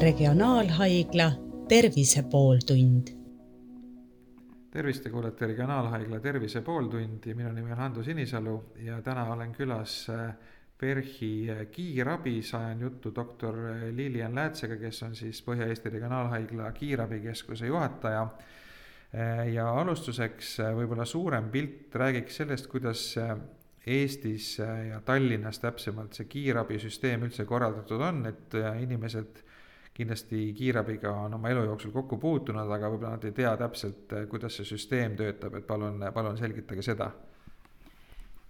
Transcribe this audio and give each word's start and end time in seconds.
Regionaalhaigla 0.00 1.32
Tervise 1.68 2.22
pooltund. 2.30 3.08
tervist, 4.70 5.02
te 5.02 5.10
kuulate 5.10 5.46
Regionaalhaigla 5.46 6.20
Tervise 6.20 6.60
pooltundi, 6.62 7.34
minu 7.34 7.50
nimi 7.52 7.72
on 7.72 7.78
Hando 7.78 8.02
Sinisalu 8.02 8.54
ja 8.84 9.00
täna 9.02 9.24
olen 9.32 9.52
külas 9.52 10.06
äh, 10.10 10.34
PERHi 10.78 11.50
äh, 11.50 11.66
kiirabis, 11.70 12.54
ajan 12.54 12.80
juttu 12.80 13.12
doktor 13.14 13.58
äh, 13.58 13.82
Lilian 13.94 14.34
Läätsega, 14.34 14.76
kes 14.76 15.02
on 15.02 15.16
siis 15.16 15.42
Põhja-Eesti 15.42 15.90
Regionaalhaigla 15.90 16.72
kiirabikeskuse 16.72 17.66
juhataja. 17.66 18.28
ja 19.52 19.70
alustuseks 19.80 20.58
võib-olla 20.76 21.04
suurem 21.04 21.50
pilt, 21.50 21.94
räägiks 21.94 22.36
sellest, 22.36 22.66
kuidas 22.66 23.16
Eestis 23.86 24.58
ja 24.58 25.00
Tallinnas 25.00 25.58
täpsemalt 25.58 26.12
see 26.12 26.28
kiirabisüsteem 26.28 27.24
üldse 27.24 27.44
korraldatud 27.48 28.04
on, 28.04 28.26
et 28.26 28.54
inimesed 28.82 29.47
kindlasti 29.98 30.52
kiirabiga 30.54 31.10
on 31.24 31.34
oma 31.34 31.50
elu 31.50 31.64
jooksul 31.66 31.90
kokku 31.90 32.20
puutunud, 32.22 32.70
aga 32.70 32.90
võib-olla 32.92 33.16
nad 33.16 33.24
ei 33.26 33.34
tea 33.34 33.56
täpselt, 33.58 34.14
kuidas 34.30 34.58
see 34.58 34.68
süsteem 34.68 35.16
töötab, 35.18 35.58
et 35.58 35.66
palun, 35.66 36.04
palun 36.14 36.38
selgitage 36.38 36.84
seda. 36.86 37.10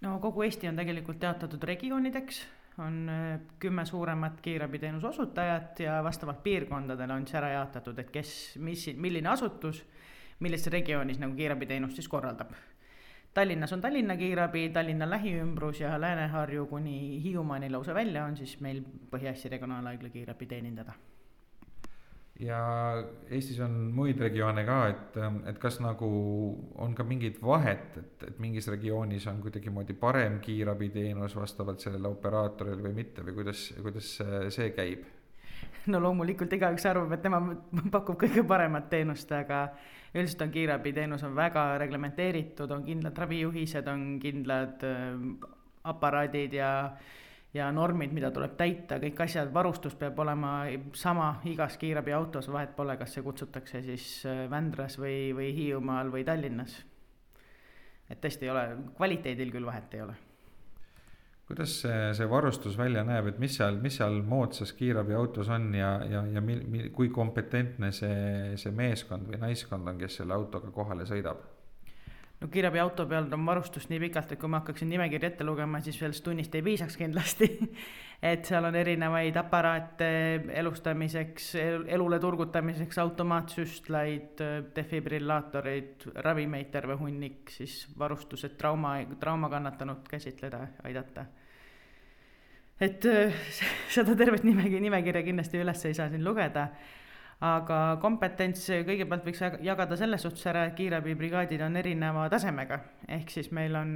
no 0.04 0.18
kogu 0.20 0.44
Eesti 0.44 0.68
on 0.68 0.76
tegelikult 0.76 1.24
jaotatud 1.24 1.64
regioonideks, 1.72 2.42
on 2.84 3.00
äh, 3.08 3.40
kümme 3.58 3.86
suuremat 3.88 4.40
kiirabiteenuse 4.44 5.06
osutajat 5.06 5.80
ja 5.80 5.98
vastavalt 6.04 6.42
piirkondadele 6.42 7.12
on 7.12 7.26
siis 7.26 7.40
ära 7.40 7.50
jaotatud, 7.56 7.98
et 7.98 8.12
kes, 8.14 8.34
mis, 8.62 8.90
milline 8.96 9.32
asutus 9.32 9.82
millises 10.44 10.70
regioonis 10.72 11.18
nagu 11.18 11.34
kiirabiteenust 11.34 11.98
siis 11.98 12.08
korraldab. 12.08 12.52
Tallinnas 13.34 13.72
on 13.72 13.80
Tallinna 13.80 14.16
kiirabi, 14.16 14.68
Tallinna 14.74 15.10
lähiümbrus 15.10 15.80
ja 15.80 16.00
Lääne-Harju 16.00 16.66
kuni 16.66 17.22
Hiiumaani 17.22 17.70
lausa 17.70 17.94
välja 17.94 18.24
on 18.24 18.36
siis 18.36 18.60
meil 18.60 18.82
Põhja-Eesti 19.10 19.48
Regionaalhaigla 19.48 20.08
kiirabi 20.08 20.46
teenindada 20.46 20.92
ja 22.38 22.60
Eestis 23.30 23.58
on 23.64 23.74
muid 23.94 24.20
regioone 24.22 24.64
ka, 24.66 24.78
et, 24.92 25.18
et 25.50 25.58
kas 25.58 25.80
nagu 25.82 26.08
on 26.78 26.94
ka 26.94 27.06
mingit 27.06 27.40
vahet, 27.42 27.98
et, 27.98 28.26
et 28.30 28.40
mingis 28.42 28.68
regioonis 28.70 29.26
on 29.30 29.42
kuidagimoodi 29.42 29.96
parem 29.98 30.38
kiirabiteenus 30.44 31.36
vastavalt 31.38 31.82
sellele 31.82 32.10
operaatorile 32.10 32.82
või 32.84 32.96
mitte 33.02 33.26
või 33.26 33.40
kuidas, 33.40 33.68
kuidas 33.82 34.12
see 34.54 34.70
käib? 34.76 35.06
no 35.92 36.00
loomulikult 36.02 36.52
igaüks 36.54 36.86
arvab, 36.88 37.12
et 37.16 37.24
tema 37.24 37.40
pakub 37.92 38.18
kõige 38.20 38.44
paremat 38.46 38.88
teenust, 38.92 39.32
aga 39.34 39.68
üldiselt 40.14 40.46
on 40.46 40.52
kiirabiteenus 40.54 41.24
on 41.26 41.36
väga 41.36 41.70
reglementeeritud, 41.82 42.70
on 42.72 42.84
kindlad 42.86 43.18
ravijuhised, 43.18 43.88
on 43.90 44.10
kindlad 44.22 44.84
äh, 44.86 45.48
aparaadid 45.88 46.58
ja 46.58 46.72
ja 47.54 47.70
normid, 47.72 48.12
mida 48.12 48.30
tuleb 48.34 48.56
täita, 48.58 48.98
kõik 49.02 49.22
asjad, 49.24 49.50
varustus 49.54 49.96
peab 49.98 50.18
olema 50.20 50.52
sama 50.96 51.30
igas 51.48 51.78
kiirabiautos, 51.80 52.50
vahet 52.52 52.74
pole, 52.76 52.96
kas 53.00 53.16
see 53.16 53.24
kutsutakse 53.24 53.82
siis 53.86 54.06
äh, 54.28 54.44
Vändras 54.50 54.98
või, 55.00 55.32
või 55.36 55.50
Hiiumaal 55.56 56.12
või 56.12 56.24
Tallinnas. 56.28 56.78
et 58.10 58.20
tõesti 58.20 58.48
ei 58.48 58.50
ole, 58.50 58.64
kvaliteedil 58.96 59.52
küll 59.52 59.68
vahet 59.68 59.94
ei 59.94 60.02
ole. 60.04 60.16
kuidas 61.48 61.80
see, 61.80 62.14
see 62.14 62.28
varustus 62.28 62.76
välja 62.76 63.04
näeb, 63.04 63.26
et 63.32 63.38
mis 63.38 63.56
seal, 63.56 63.78
mis 63.80 63.96
seal 63.96 64.20
moodsas 64.22 64.72
kiirabiautos 64.76 65.48
on 65.48 65.74
ja, 65.74 65.94
ja, 66.04 66.26
ja 66.32 66.40
mil, 66.40 66.66
mil, 66.68 66.90
kui 66.92 67.08
kompetentne 67.08 67.92
see, 67.92 68.56
see 68.56 68.72
meeskond 68.72 69.28
või 69.28 69.40
naiskond 69.40 69.88
on, 69.88 69.98
kes 69.98 70.20
selle 70.20 70.36
autoga 70.36 70.70
kohale 70.70 71.08
sõidab? 71.08 71.57
No 72.40 72.48
kiirabiauto 72.48 73.06
peal 73.10 73.26
on 73.34 73.46
varustust 73.46 73.90
nii 73.90 74.00
pikalt, 74.06 74.32
et 74.32 74.40
kui 74.40 74.50
ma 74.50 74.60
hakkaksin 74.62 74.90
nimekirja 74.92 75.32
ette 75.32 75.46
lugema, 75.46 75.80
siis 75.82 75.98
sellest 75.98 76.24
tunnist 76.24 76.54
ei 76.54 76.62
piisaks 76.62 76.96
kindlasti 77.00 77.48
et 78.30 78.46
seal 78.46 78.66
on 78.66 78.74
erinevaid 78.74 79.36
aparaate 79.38 80.10
elustamiseks, 80.60 81.52
elule 81.86 82.18
turgutamiseks, 82.22 82.98
automaatsüstlaid, 82.98 84.42
defibrillaatoreid, 84.74 86.08
ravimeid 86.26 86.70
terve 86.74 86.98
hunnik, 86.98 87.50
siis 87.54 87.80
varustused 87.98 88.56
trauma, 88.58 88.96
trauma 89.20 89.50
kannatanut 89.50 90.08
käsitleda, 90.10 90.64
aidata. 90.84 91.26
et 92.80 93.06
seda 93.96 94.14
tervet 94.16 94.46
nimekirja, 94.46 94.86
nimekirja 94.86 95.26
kindlasti 95.26 95.62
üles 95.62 95.84
ei 95.86 95.94
saa 95.94 96.10
siin 96.10 96.24
lugeda 96.24 96.68
aga 97.44 97.98
kompetents 98.02 98.64
kõigepealt 98.86 99.26
võiks 99.26 99.44
jagada 99.62 99.96
selles 99.98 100.24
suhtes 100.26 100.42
ära, 100.50 100.64
et 100.66 100.74
kiirabibrigaadid 100.78 101.62
on 101.62 101.78
erineva 101.78 102.26
tasemega, 102.32 102.80
ehk 103.14 103.30
siis 103.30 103.52
meil 103.54 103.78
on 103.78 103.92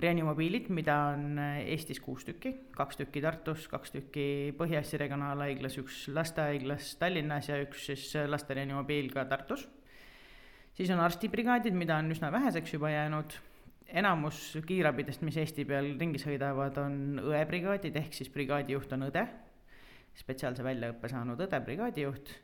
reanimobiilid, 0.00 0.70
mida 0.74 0.96
on 1.12 1.38
Eestis 1.38 2.00
kuus 2.02 2.24
tükki, 2.26 2.54
kaks 2.74 2.98
tükki 2.98 3.22
Tartus, 3.22 3.68
kaks 3.70 3.92
tükki 3.94 4.26
Põhja-Eesti 4.58 4.98
Regionaalhaiglas, 5.04 5.76
üks 5.82 6.06
lastehaiglas 6.14 6.94
Tallinnas 6.98 7.50
ja 7.50 7.60
üks 7.62 7.84
siis 7.90 8.08
laste 8.26 8.56
reanimobiil 8.56 9.12
ka 9.14 9.26
Tartus. 9.30 9.68
siis 10.74 10.90
on 10.90 11.00
arstibrigaadid, 11.04 11.74
mida 11.74 12.00
on 12.00 12.10
üsna 12.10 12.32
väheseks 12.32 12.72
juba 12.74 12.90
jäänud, 12.90 13.36
enamus 13.86 14.56
kiirabidest, 14.66 15.22
mis 15.22 15.36
Eesti 15.36 15.64
peal 15.68 15.92
ringi 16.00 16.18
sõidavad, 16.18 16.80
on 16.82 17.20
õebrigaadid, 17.22 17.94
ehk 18.00 18.16
siis 18.16 18.32
brigaadijuht 18.32 18.96
on 18.96 19.10
õde, 19.10 19.28
spetsiaalse 20.18 20.64
väljaõppe 20.64 21.12
saanud 21.12 21.38
õde, 21.46 21.60
brigaadijuht 21.60 22.34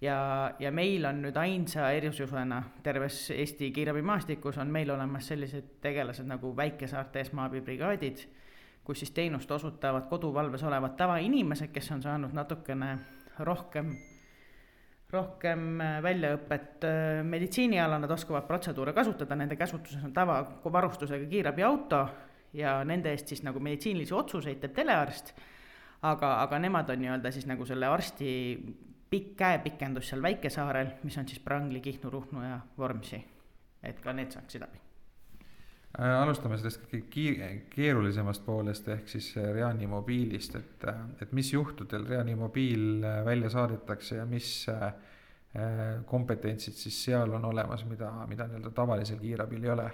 ja, 0.00 0.54
ja 0.58 0.72
meil 0.72 1.04
on 1.08 1.22
nüüd 1.24 1.36
ainsa 1.40 1.90
erisusena 1.96 2.62
terves 2.84 3.30
Eesti 3.34 3.70
kiirabimaastikus 3.74 4.58
on 4.58 4.72
meil 4.72 4.90
olemas 4.92 5.28
sellised 5.32 5.78
tegelased 5.84 6.28
nagu 6.28 6.52
väikesaarte 6.56 7.22
esmaabibrigaadid, 7.24 8.26
kus 8.84 9.02
siis 9.02 9.14
teenust 9.16 9.50
osutavad 9.50 10.08
koduvalves 10.10 10.62
olevad 10.62 10.96
tavainimesed, 10.98 11.72
kes 11.72 11.90
on 11.96 12.04
saanud 12.04 12.36
natukene 12.36 12.92
rohkem, 13.38 13.96
rohkem 15.12 15.66
äh, 15.80 15.98
väljaõpet. 16.04 16.84
Äh, 16.84 17.24
meditsiinialal, 17.26 18.00
nad 18.02 18.12
oskavad 18.12 18.46
protseduure 18.48 18.94
kasutada, 18.96 19.36
nende 19.36 19.56
käsutuses 19.56 20.04
on 20.04 20.14
tavavarustusega 20.16 21.28
kiirabiauto 21.30 22.06
ja 22.56 22.78
nende 22.84 23.12
eest 23.12 23.32
siis 23.32 23.42
nagu 23.44 23.60
meditsiinilisi 23.60 24.14
otsuseid 24.14 24.60
teeb 24.62 24.76
telearst, 24.76 25.34
aga, 26.06 26.36
aga 26.44 26.60
nemad 26.62 26.90
on 26.92 27.02
nii-öelda 27.02 27.32
siis 27.34 27.48
nagu 27.48 27.66
selle 27.68 27.88
arsti 27.90 28.30
pikk 29.10 29.36
käepikendus 29.36 30.10
seal 30.10 30.22
väikesaarel, 30.22 30.96
mis 31.02 31.18
on 31.18 31.28
siis 31.28 31.40
Prangli, 31.40 31.80
Kihnu, 31.80 32.10
Ruhnu 32.10 32.42
ja 32.42 32.58
Vormsi, 32.78 33.20
et 33.82 34.00
ka 34.02 34.12
need 34.12 34.34
saaksid 34.34 34.64
abi 34.66 34.80
äh, 35.98 36.22
alustame 36.22 36.58
sellest 36.58 36.88
keerulisemast 37.70 38.44
poolest 38.46 38.88
ehk 38.88 39.08
siis 39.08 39.32
äh, 39.38 39.52
Reanimobiilist, 39.54 40.56
et, 40.58 40.88
äh, 40.88 41.04
et 41.22 41.32
mis 41.32 41.52
juhtudel 41.52 42.06
Reanimobiil 42.08 43.06
välja 43.24 43.50
saadetakse 43.50 44.16
ja 44.22 44.26
mis 44.26 44.66
kompetentsid 46.06 46.74
siis 46.76 46.96
seal 47.04 47.30
on 47.32 47.44
olemas, 47.48 47.86
mida, 47.88 48.10
mida 48.28 48.44
nii-öelda 48.44 48.70
tavalisel 48.76 49.22
kiirabil 49.22 49.62
ei 49.64 49.70
ole? 49.72 49.86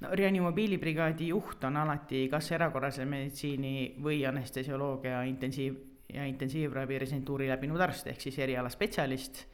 no 0.00 0.08
Reanimobiili 0.12 0.78
juht 1.26 1.64
on 1.64 1.76
alati 1.76 2.28
kas 2.28 2.52
erakorralise 2.52 3.04
meditsiini 3.04 3.96
või 4.02 4.22
anestesioloogia 4.26 5.22
intensiiv, 5.22 5.74
ja 6.14 6.26
intensiivravi 6.26 6.98
residentuuri 6.98 7.48
läbinud 7.48 7.80
arst 7.80 8.06
ehk 8.06 8.20
siis 8.20 8.38
erialaspetsialist. 8.38 9.46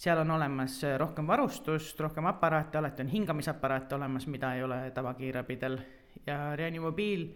seal 0.00 0.18
on 0.18 0.30
olemas 0.30 0.80
rohkem 0.98 1.26
varustust, 1.26 2.00
rohkem 2.00 2.26
aparaate, 2.26 2.78
alati 2.78 3.02
on 3.02 3.08
hingamisaparaate 3.08 3.94
olemas, 3.94 4.26
mida 4.26 4.54
ei 4.54 4.62
ole 4.62 4.90
tavakiirabidel 4.90 5.78
ja 6.26 6.56
Reanimobiil 6.56 7.28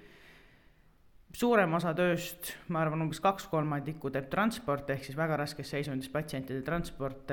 suurem 1.35 1.75
osa 1.75 1.95
tööst, 1.95 2.55
ma 2.69 2.83
arvan, 2.85 3.03
umbes 3.05 3.21
kaks 3.23 3.49
kolmandikku 3.51 4.11
teeb 4.15 4.31
transport 4.31 4.91
ehk 4.95 5.05
siis 5.05 5.19
väga 5.19 5.39
raskes 5.41 5.71
seisundis 5.75 6.11
patsientide 6.13 6.63
transport 6.63 7.33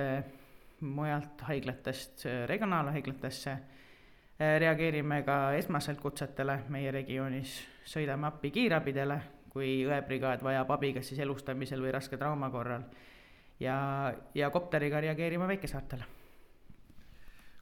mujalt 0.81 1.41
haiglatest 1.49 2.25
regionaalhaiglatesse. 2.49 3.57
reageerime 4.41 5.21
ka 5.23 5.53
esmaselt 5.53 5.99
kutsetele 6.01 6.63
meie 6.73 6.91
regioonis, 6.91 7.59
sõidame 7.85 8.25
appi 8.27 8.49
kiirabidele 8.51 9.19
kui 9.51 9.83
õebrigaad 9.87 10.43
vajab 10.45 10.71
abi 10.77 10.93
kas 10.95 11.11
siis 11.11 11.21
elustamisel 11.25 11.83
või 11.83 11.93
raske 11.95 12.17
trauma 12.17 12.49
korral. 12.53 12.87
ja, 13.59 13.77
ja 14.35 14.49
kopteriga 14.49 15.01
reageerima 15.03 15.47
väikesaartele. 15.47 16.07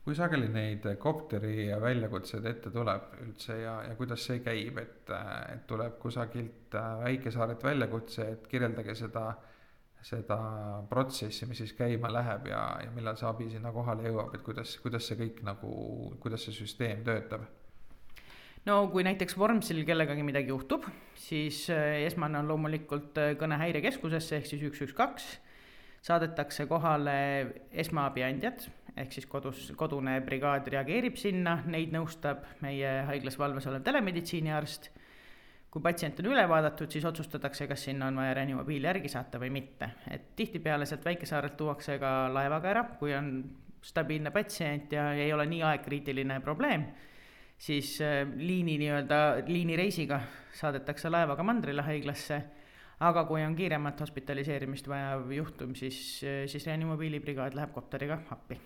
kui 0.04 0.16
sageli 0.16 0.48
neid 0.54 0.86
kopteri 1.02 1.68
väljakutseid 1.82 2.46
ette 2.46 2.72
tuleb 2.74 3.14
üldse 3.26 3.60
ja, 3.62 3.76
ja 3.90 3.96
kuidas 3.96 4.26
see 4.26 4.40
käib, 4.46 4.78
et, 4.78 5.12
et 5.54 5.68
tuleb 5.68 6.00
kusagilt 6.00 6.78
väikesaarelt 7.04 7.64
väljakutse, 7.64 8.30
et 8.32 8.48
kirjeldage 8.48 8.96
seda, 8.96 9.26
seda 10.02 10.40
protsessi, 10.90 11.46
mis 11.46 11.62
siis 11.62 11.74
käima 11.78 12.10
läheb 12.14 12.48
ja, 12.54 12.64
ja 12.86 12.92
millal 12.96 13.18
see 13.20 13.30
abi 13.30 13.50
sinna 13.52 13.74
kohale 13.76 14.08
jõuab, 14.10 14.34
et 14.38 14.46
kuidas, 14.46 14.78
kuidas 14.82 15.10
see 15.10 15.20
kõik 15.20 15.44
nagu, 15.46 15.74
kuidas 16.22 16.48
see 16.48 16.58
süsteem 16.62 17.04
töötab 17.06 17.50
no 18.66 18.80
kui 18.92 19.06
näiteks 19.08 19.38
Vormsil 19.38 19.84
kellegagi 19.88 20.24
midagi 20.26 20.52
juhtub, 20.52 20.88
siis 21.16 21.68
äh, 21.74 22.02
esmane 22.08 22.42
on 22.42 22.50
loomulikult 22.52 23.18
äh, 23.22 23.36
kõne 23.40 23.60
häirekeskusesse 23.62 24.40
ehk 24.40 24.50
siis 24.50 24.66
üks, 24.68 24.84
üks, 24.88 24.98
kaks. 24.98 25.30
saadetakse 26.02 26.66
kohale 26.66 27.16
esmaabi 27.72 28.24
andjad 28.24 28.70
ehk 29.00 29.14
siis 29.16 29.28
kodus, 29.30 29.70
kodune 29.80 30.20
brigaad 30.26 30.68
reageerib 30.72 31.18
sinna, 31.20 31.60
neid 31.70 31.94
nõustab 31.96 32.46
meie 32.64 33.00
haiglas 33.10 33.38
valves 33.40 33.68
olev 33.70 33.86
telemeditsiiniarst. 33.86 34.90
kui 35.70 35.84
patsient 35.86 36.20
on 36.20 36.32
üle 36.32 36.44
vaadatud, 36.50 36.90
siis 36.90 37.06
otsustatakse, 37.06 37.68
kas 37.70 37.84
sinna 37.86 38.08
on 38.10 38.16
vaja 38.18 38.34
reanimobiil 38.40 38.88
järgi 38.90 39.10
saata 39.10 39.40
või 39.40 39.52
mitte. 39.54 39.92
et 40.10 40.36
tihtipeale 40.36 40.86
sealt 40.86 41.06
Väikesaarelt 41.06 41.58
tuuakse 41.58 42.00
ka 42.00 42.34
laevaga 42.34 42.70
ära, 42.70 42.84
kui 43.00 43.14
on 43.16 43.44
stabiilne 43.82 44.32
patsient 44.32 44.92
ja 44.92 45.14
ei 45.14 45.32
ole 45.34 45.46
nii 45.46 45.62
aegkriitiline 45.64 46.40
probleem, 46.44 46.86
siis 47.60 48.02
äh, 48.02 48.28
liini 48.36 48.78
nii-öelda, 48.78 49.20
liinireisiga 49.48 50.22
saadetakse 50.56 51.10
laevaga 51.10 51.44
Mandrile 51.44 51.84
haiglasse, 51.86 52.42
aga 53.00 53.24
kui 53.28 53.44
on 53.44 53.56
kiiremat 53.56 54.00
hospitaliseerimist 54.00 54.88
vajav 54.88 55.32
juhtum, 55.36 55.76
siis, 55.76 56.00
äh, 56.24 56.46
siis 56.48 56.66
reanimobiilibrigaad 56.68 57.58
läheb 57.60 57.76
kopteriga 57.76 58.22
appi. 58.32 58.60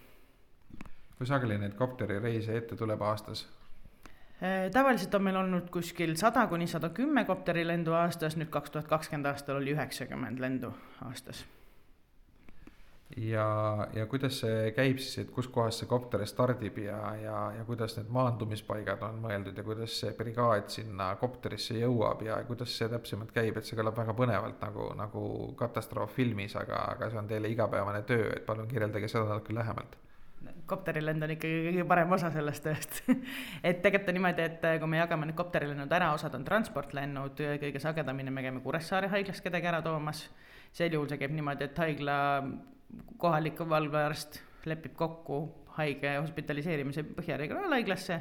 kui 1.18 1.28
sageli 1.30 1.58
neid 1.58 1.76
kopterireise 1.78 2.58
ette 2.58 2.76
tuleb 2.76 3.02
aastas? 3.02 3.48
Äh, 4.44 4.70
tavaliselt 4.74 5.16
on 5.16 5.24
meil 5.24 5.36
olnud 5.42 5.70
kuskil 5.74 6.16
sada 6.20 6.48
kuni 6.48 6.68
sada 6.68 6.90
kümme 6.90 7.26
kopterilendu 7.26 7.94
aastas, 7.98 8.38
nüüd 8.38 8.50
kaks 8.54 8.72
tuhat 8.72 8.88
kakskümmend 8.88 9.34
aastal 9.34 9.62
oli 9.62 9.76
üheksakümmend 9.76 10.42
lendu 10.42 10.74
aastas 11.06 11.46
ja, 13.18 13.88
ja 13.94 14.06
kuidas 14.10 14.40
see 14.42 14.72
käib 14.76 15.00
siis, 15.02 15.24
et 15.24 15.32
kuskohast 15.34 15.84
see 15.84 15.90
kopter 15.90 16.24
stardib 16.28 16.78
ja, 16.84 17.00
ja, 17.22 17.40
ja 17.58 17.66
kuidas 17.68 17.98
need 17.98 18.10
maandumispaigad 18.14 19.04
on 19.06 19.20
mõeldud 19.24 19.58
ja 19.58 19.66
kuidas 19.66 19.98
see 20.02 20.14
brigaad 20.18 20.70
sinna 20.74 21.14
kopterisse 21.22 21.78
jõuab 21.78 22.24
ja 22.26 22.40
kuidas 22.48 22.74
see 22.78 22.90
täpsemalt 22.92 23.34
käib, 23.36 23.58
et 23.58 23.70
see 23.70 23.78
kõlab 23.80 23.98
väga 24.00 24.16
põnevalt 24.18 24.64
nagu, 24.66 24.90
nagu 24.98 25.28
katastrooffilmis, 25.60 26.58
aga, 26.64 26.88
aga 26.96 27.12
see 27.12 27.22
on 27.22 27.30
teile 27.30 27.54
igapäevane 27.54 28.02
töö, 28.10 28.32
et 28.34 28.48
palun 28.48 28.72
kirjeldage 28.72 29.12
seda 29.12 29.30
natuke 29.30 29.56
lähemalt 29.60 30.00
kopterilend 30.68 31.24
on 31.26 31.32
ikkagi 31.34 31.64
kõige 31.68 31.84
parem 31.88 32.12
osa 32.16 32.30
sellest 32.32 32.64
tööst 32.64 33.02
et 33.68 33.82
tegelikult 33.84 34.10
on 34.10 34.18
niimoodi, 34.18 34.46
et 34.48 34.68
kui 34.80 34.90
me 34.90 35.02
jagame 35.02 35.28
need 35.28 35.38
kopterilennud 35.38 35.92
ära, 35.92 36.14
osad 36.16 36.36
on 36.38 36.46
transportlennud, 36.48 37.42
kõige 37.62 37.82
sagedamini 37.84 38.32
me 38.32 38.46
käime 38.46 38.64
Kuressaare 38.64 39.12
haiglas 39.12 39.44
kedagi 39.44 39.70
ära 39.70 39.82
toomas. 39.86 40.30
sel 40.74 40.96
juhul 40.96 41.10
see 41.12 41.20
käib 41.22 41.36
niimoodi, 41.36 41.68
et 41.68 41.78
haigla 41.78 42.16
kohalik 43.18 43.60
valvearst 43.70 44.42
lepib 44.66 44.96
kokku 44.96 45.44
haige 45.78 46.18
hospitaliseerimise 46.18 47.04
Põhja 47.04 47.38
Regionaalhaiglasse 47.38 48.20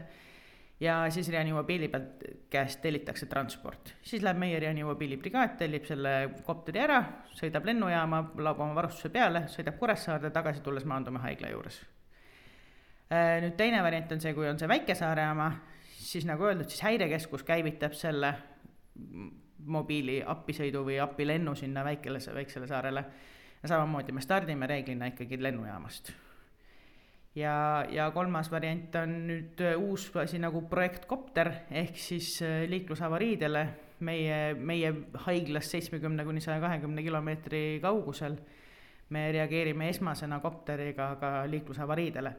ja 0.83 0.97
siis 1.11 1.29
reanimobiili 1.31 1.89
pealt 1.89 2.25
käest 2.51 2.81
tellitakse 2.83 3.27
transport. 3.27 3.95
siis 4.03 4.23
läheb 4.23 4.39
meie 4.39 4.61
reanimobiilibrigaad, 4.61 5.57
tellib 5.59 5.85
selle 5.87 6.15
kopteri 6.47 6.83
ära, 6.83 7.03
sõidab 7.39 7.67
lennujaama, 7.69 8.23
laob 8.39 8.61
oma 8.61 8.75
varustuse 8.75 9.13
peale, 9.15 9.45
sõidab 9.53 9.79
Kuressaarde, 9.79 10.31
tagasi 10.31 10.63
tulles 10.63 10.85
maandume 10.89 11.23
haigla 11.23 11.53
juures. 11.53 11.83
Äh, 13.13 13.39
nüüd 13.45 13.55
teine 13.57 13.83
variant 13.85 14.13
on 14.13 14.21
see, 14.25 14.35
kui 14.35 14.49
on 14.49 14.59
see 14.59 14.71
Väikesaare 14.71 15.29
oma, 15.31 15.51
siis 15.99 16.27
nagu 16.27 16.49
öeldud, 16.49 16.71
siis 16.73 16.83
häirekeskus 16.83 17.45
käivitab 17.47 17.95
selle 17.95 18.33
mobiili 19.63 20.19
appisõidu 20.27 20.83
või 20.87 20.99
appilennu 21.03 21.55
sinna 21.55 21.85
väikele, 21.85 22.19
väiksele 22.35 22.67
saarele 22.67 23.05
ja 23.63 23.69
samamoodi 23.69 24.13
me 24.13 24.21
stardime 24.21 24.67
reeglina 24.67 25.07
ikkagi 25.13 25.39
lennujaamast. 25.43 26.13
ja, 27.35 27.85
ja 27.91 28.11
kolmas 28.11 28.51
variant 28.51 28.95
on 28.99 29.15
nüüd 29.29 29.63
uus 29.77 30.11
asi 30.21 30.39
nagu 30.43 30.65
projekt 30.69 31.07
Kopter 31.07 31.53
ehk 31.71 31.97
siis 31.97 32.35
äh, 32.43 32.65
liiklusavariidele 32.69 33.67
meie, 34.01 34.55
meie 34.55 34.93
haiglast 35.27 35.77
seitsmekümne 35.77 36.25
kuni 36.25 36.41
saja 36.41 36.61
kahekümne 36.61 37.03
kilomeetri 37.03 37.79
kaugusel. 37.83 38.37
me 39.13 39.33
reageerime 39.33 39.89
esmasena 39.89 40.41
kopteriga 40.41 41.17
ka 41.21 41.33
liiklusavariidele 41.47 42.35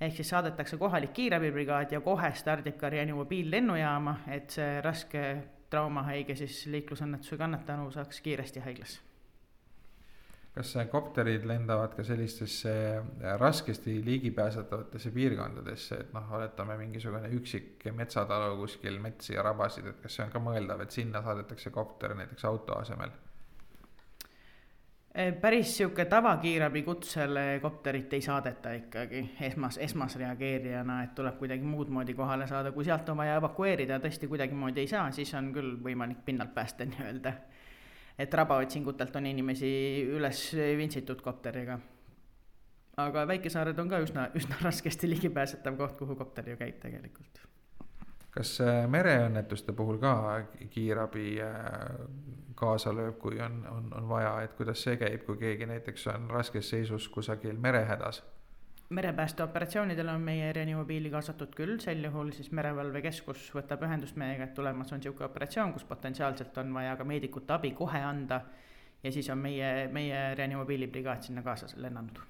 ehk 0.00 0.16
siis 0.16 0.28
saadetakse 0.28 0.76
kohalik 0.76 1.12
kiirabibrigaad 1.12 1.92
ja 1.92 2.00
kohe 2.00 2.32
stardib 2.34 2.76
ka 2.76 2.90
reanimobiil 2.90 3.50
lennujaama, 3.50 4.18
et 4.28 4.50
see 4.50 4.80
raske 4.84 5.26
traumahaige 5.70 6.36
siis 6.36 6.66
liiklusõnnetuse 6.66 7.38
kannatanu 7.40 7.90
saaks 7.90 8.20
kiiresti 8.20 8.60
haiglasse 8.60 9.05
kas 10.56 10.72
kopterid 10.88 11.44
lendavad 11.44 11.92
ka 11.92 12.04
sellistesse 12.04 12.72
äh, 12.96 13.34
raskesti 13.38 13.98
ligipääsetavatesse 14.04 15.10
piirkondadesse, 15.12 16.00
et 16.00 16.14
noh, 16.16 16.32
oletame 16.38 16.78
mingisugune 16.80 17.28
üksik 17.36 17.84
metsatalu 17.92 18.56
kuskil 18.62 18.96
metsi 19.04 19.34
ja 19.36 19.44
rabasid, 19.44 19.90
et 19.92 20.00
kas 20.00 20.16
see 20.16 20.24
on 20.24 20.32
ka 20.32 20.40
mõeldav, 20.40 20.80
et 20.86 20.96
sinna 20.96 21.20
saadetakse 21.24 21.72
kopter 21.74 22.16
näiteks 22.16 22.48
auto 22.48 22.78
asemel? 22.80 23.12
Äh, 25.12 25.34
päris 25.42 25.74
sihuke 25.76 26.06
tavakiirabi 26.08 26.82
kutsele 26.88 27.44
kopterit 27.60 28.16
ei 28.16 28.24
saadeta 28.24 28.72
ikkagi 28.80 29.26
esmas, 29.50 29.76
esmasreageerijana, 29.84 31.02
et 31.04 31.14
tuleb 31.20 31.36
kuidagi 31.42 31.68
muud 31.68 31.92
moodi 31.92 32.16
kohale 32.16 32.48
saada, 32.48 32.72
kui 32.72 32.88
sealt 32.88 33.12
on 33.12 33.20
vaja 33.20 33.36
evakueerida, 33.42 34.00
tõesti 34.00 34.32
kuidagimoodi 34.32 34.86
ei 34.86 34.88
saa, 34.88 35.10
siis 35.12 35.36
on 35.36 35.52
küll 35.52 35.76
võimalik 35.84 36.24
pinnalt 36.24 36.56
päästa 36.56 36.88
nii-öelda 36.88 37.36
et 38.18 38.34
rabaotsingutelt 38.34 39.16
on 39.16 39.26
inimesi 39.26 39.68
üles 40.16 40.48
vintsitud 40.78 41.20
kopteriga. 41.22 41.78
aga 42.96 43.26
väikesaared 43.28 43.78
on 43.78 43.88
ka 43.88 44.00
üsna, 44.00 44.30
üsna 44.34 44.56
raskesti 44.68 45.10
ligipääsetav 45.10 45.76
koht, 45.76 45.98
kuhu 45.98 46.16
kopter 46.16 46.48
ju 46.48 46.56
käib 46.56 46.80
tegelikult. 46.80 47.42
kas 48.30 48.60
äh, 48.60 48.84
mereõnnetuste 48.88 49.72
puhul 49.72 49.98
ka 49.98 50.14
kiirabi 50.70 51.40
äh, 51.40 51.54
kaasa 52.56 52.92
lööb, 52.96 53.18
kui 53.20 53.40
on, 53.40 53.62
on, 53.70 53.92
on 53.96 54.08
vaja, 54.08 54.40
et 54.44 54.56
kuidas 54.56 54.82
see 54.82 54.96
käib, 54.96 55.24
kui 55.26 55.36
keegi 55.36 55.68
näiteks 55.68 56.06
on 56.12 56.30
raskes 56.30 56.70
seisus 56.70 57.08
kusagil 57.08 57.58
merehädas? 57.60 58.22
Merepäästeoperatsioonidel 58.88 60.08
on 60.08 60.20
meie 60.20 60.52
reanimobiili 60.52 61.10
kaasatud 61.10 61.54
küll, 61.56 61.78
sel 61.82 62.04
juhul 62.04 62.30
siis 62.34 62.52
Merevalvekeskus 62.54 63.48
võtab 63.54 63.82
ühendust 63.82 64.18
meiega, 64.20 64.46
et 64.46 64.54
tulemas 64.54 64.92
on 64.92 65.02
niisugune 65.02 65.26
operatsioon, 65.26 65.72
kus 65.74 65.84
potentsiaalselt 65.84 66.58
on 66.62 66.72
vaja 66.74 66.94
ka 66.96 67.04
meedikute 67.04 67.56
abi 67.56 67.72
kohe 67.74 68.02
anda 68.02 68.40
ja 69.02 69.12
siis 69.12 69.30
on 69.30 69.42
meie, 69.42 69.88
meie 69.92 70.22
reanimobiilibrigaad 70.38 71.26
sinna 71.26 71.42
kaasa 71.42 71.66
lennanud. 71.76 72.22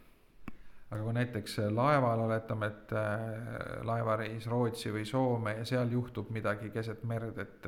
aga 0.90 1.02
kui 1.02 1.12
näiteks 1.12 1.58
laeval 1.74 2.20
oletame, 2.24 2.66
et 2.66 2.92
äh, 2.92 3.82
laevareis 3.84 4.46
Rootsi 4.46 4.92
või 4.94 5.04
Soome 5.04 5.58
ja 5.58 5.64
seal 5.64 5.90
juhtub 5.92 6.30
midagi 6.30 6.70
keset 6.70 7.04
merd, 7.04 7.38
et, 7.38 7.66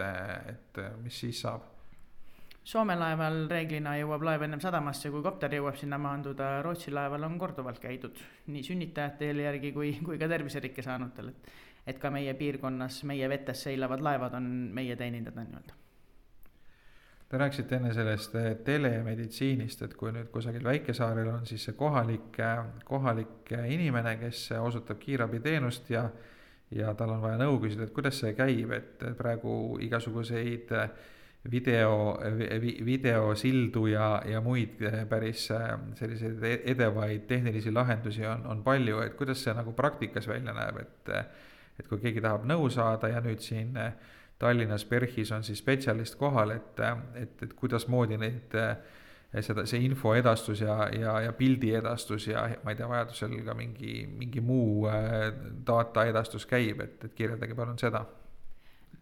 et 0.48 0.80
mis 1.02 1.20
siis 1.26 1.40
saab? 1.44 1.77
Soome 2.68 2.98
laeval 3.00 3.46
reeglina 3.48 3.94
jõuab 3.96 4.26
laev 4.28 4.42
ennem 4.44 4.60
sadamasse, 4.60 5.08
kui 5.08 5.22
kopter 5.24 5.54
jõuab 5.56 5.78
sinna 5.80 5.96
maanduda, 6.04 6.58
Rootsi 6.60 6.92
laeval 6.92 7.24
on 7.24 7.38
korduvalt 7.40 7.80
käidud 7.80 8.20
nii 8.52 8.64
sünnitajate 8.66 9.30
järgi 9.38 9.70
kui, 9.72 9.94
kui 10.04 10.20
ka 10.20 10.28
terviserikke 10.28 10.84
saanutel, 10.84 11.32
et 11.32 11.56
et 11.88 11.96
ka 11.96 12.10
meie 12.12 12.34
piirkonnas, 12.36 13.00
meie 13.08 13.28
vetes 13.32 13.62
seilavad 13.64 14.04
laevad 14.04 14.36
on 14.36 14.48
meie 14.76 14.96
teenindada 15.00 15.40
nii-öelda. 15.40 15.76
Te 17.28 17.40
rääkisite 17.40 17.78
enne 17.78 17.94
sellest 17.96 18.36
eh, 18.36 18.50
telemeditsiinist, 18.64 19.86
et 19.86 19.96
kui 19.96 20.12
nüüd 20.12 20.28
kusagil 20.32 20.68
väikesaarel 20.68 21.32
on 21.32 21.48
siis 21.48 21.64
see 21.64 21.76
kohalik, 21.76 22.36
eh, 22.44 22.64
kohalik 22.84 23.52
inimene, 23.72 24.18
kes 24.20 24.50
osutab 24.60 25.00
kiirabiteenust 25.00 25.88
ja 25.96 26.10
ja 26.76 26.92
tal 26.92 27.16
on 27.16 27.24
vaja 27.24 27.40
nõu 27.40 27.62
küsida, 27.62 27.88
et 27.88 27.96
kuidas 27.96 28.20
see 28.20 28.36
käib, 28.36 28.76
et 28.76 29.04
praegu 29.16 29.78
igasuguseid 29.80 30.76
äh, 30.76 30.90
video, 31.50 32.18
videosildu 32.84 33.86
ja, 33.86 34.22
ja 34.26 34.40
muid 34.40 34.82
eh, 34.82 35.04
päris 35.08 35.50
eh, 35.54 35.70
selliseid 35.94 36.42
e-, 36.42 36.60
edevaid 36.72 37.26
tehnilisi 37.30 37.72
lahendusi 37.72 38.26
on, 38.26 38.46
on 38.46 38.62
palju, 38.64 39.00
et 39.04 39.14
kuidas 39.18 39.42
see 39.44 39.54
nagu 39.56 39.72
praktikas 39.72 40.28
välja 40.28 40.54
näeb, 40.56 40.82
et 40.82 41.14
et 41.78 41.86
kui 41.86 42.00
keegi 42.02 42.18
tahab 42.18 42.42
nõu 42.42 42.64
saada 42.74 43.06
ja 43.12 43.20
nüüd 43.22 43.42
siin 43.42 43.76
eh, 43.78 43.92
Tallinnas 44.38 44.84
PERHis 44.86 45.30
on 45.34 45.44
siis 45.46 45.58
spetsialist 45.62 46.14
kohal, 46.18 46.52
et, 46.54 46.80
et, 47.18 47.42
et 47.42 47.54
kuidasmoodi 47.58 48.18
neid 48.18 48.54
seda, 49.42 49.64
see 49.66 49.80
info 49.82 50.12
edastus 50.14 50.62
ja, 50.62 50.76
ja, 50.94 51.16
ja 51.24 51.32
pildi 51.34 51.72
edastus 51.74 52.28
ja 52.28 52.44
ma 52.62 52.70
ei 52.70 52.78
tea, 52.78 52.86
vajadusel 52.86 53.34
ka 53.46 53.54
mingi, 53.58 54.04
mingi 54.06 54.42
muu 54.42 54.86
data 55.66 56.06
edastus 56.06 56.46
käib, 56.46 56.84
et, 56.86 57.02
et 57.04 57.18
kirjeldage 57.18 57.58
palun 57.58 57.82
seda 57.82 58.04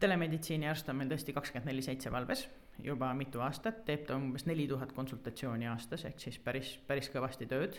telemeditsiiniarst 0.01 0.89
on 0.93 1.01
meil 1.01 1.11
tõesti 1.11 1.35
kakskümmend 1.37 1.71
neli 1.71 1.85
seitse 1.85 2.13
valves 2.13 2.47
juba 2.85 3.13
mitu 3.17 3.41
aastat, 3.45 3.85
teeb 3.87 4.07
ta 4.09 4.17
umbes 4.19 4.47
neli 4.47 4.67
tuhat 4.69 4.93
konsultatsiooni 4.97 5.69
aastas, 5.71 6.05
ehk 6.09 6.21
siis 6.21 6.39
päris, 6.43 6.77
päris 6.87 7.09
kõvasti 7.13 7.49
tööd. 7.49 7.79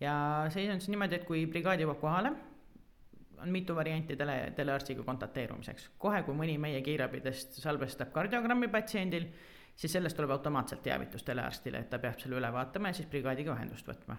ja 0.00 0.14
seis 0.54 0.70
on 0.70 0.80
siis 0.80 0.92
niimoodi, 0.94 1.18
et 1.18 1.26
kui 1.28 1.44
brigaad 1.46 1.80
jõuab 1.80 2.00
kohale, 2.00 2.32
on 3.38 3.52
mitu 3.54 3.74
varianti 3.74 4.16
tele, 4.16 4.52
telearstiga 4.56 5.04
kontakteerumiseks. 5.06 5.90
kohe, 5.98 6.22
kui 6.22 6.34
mõni 6.34 6.58
meie 6.58 6.82
kiirabidest 6.82 7.60
salvestab 7.62 8.12
kardiogrammi 8.12 8.68
patsiendil, 8.68 9.28
siis 9.76 9.92
sellest 9.92 10.16
tuleb 10.16 10.34
automaatselt 10.34 10.82
teavitus 10.82 11.22
telearstile, 11.22 11.78
et 11.78 11.90
ta 11.90 11.98
peab 11.98 12.18
selle 12.18 12.40
üle 12.40 12.52
vaatama 12.52 12.90
ja 12.90 12.98
siis 12.98 13.08
brigaadiga 13.08 13.54
ühendust 13.54 13.86
võtma 13.86 14.18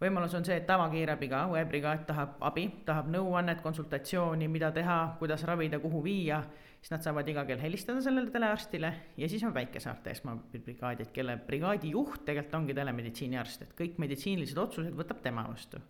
võimalus 0.00 0.34
on 0.36 0.46
see, 0.46 0.56
et 0.60 0.66
tavakiirabiga 0.68 1.44
õebrigaad 1.52 2.06
tahab 2.08 2.40
abi, 2.48 2.66
tahab 2.86 3.10
nõuannet, 3.12 3.60
konsultatsiooni, 3.64 4.48
mida 4.48 4.72
teha, 4.72 4.98
kuidas 5.20 5.44
ravida, 5.48 5.80
kuhu 5.82 6.02
viia, 6.04 6.40
siis 6.80 6.94
nad 6.94 7.04
saavad 7.04 7.28
iga 7.28 7.44
kell 7.48 7.60
helistada 7.60 8.00
sellele 8.04 8.32
telearstile 8.32 8.90
ja 9.20 9.28
siis 9.28 9.44
on 9.44 9.54
väikesaarte 9.54 10.14
esmabrigaadid, 10.16 11.12
kelle 11.12 11.36
brigaadi 11.46 11.92
juht 11.92 12.24
tegelikult 12.24 12.56
ongi 12.62 12.76
telemeditsiiniarst, 12.76 13.66
et 13.66 13.74
kõik 13.76 14.00
meditsiinilised 14.00 14.60
otsused 14.60 14.96
võtab 14.96 15.20
tema 15.24 15.44
vastu. 15.48 15.80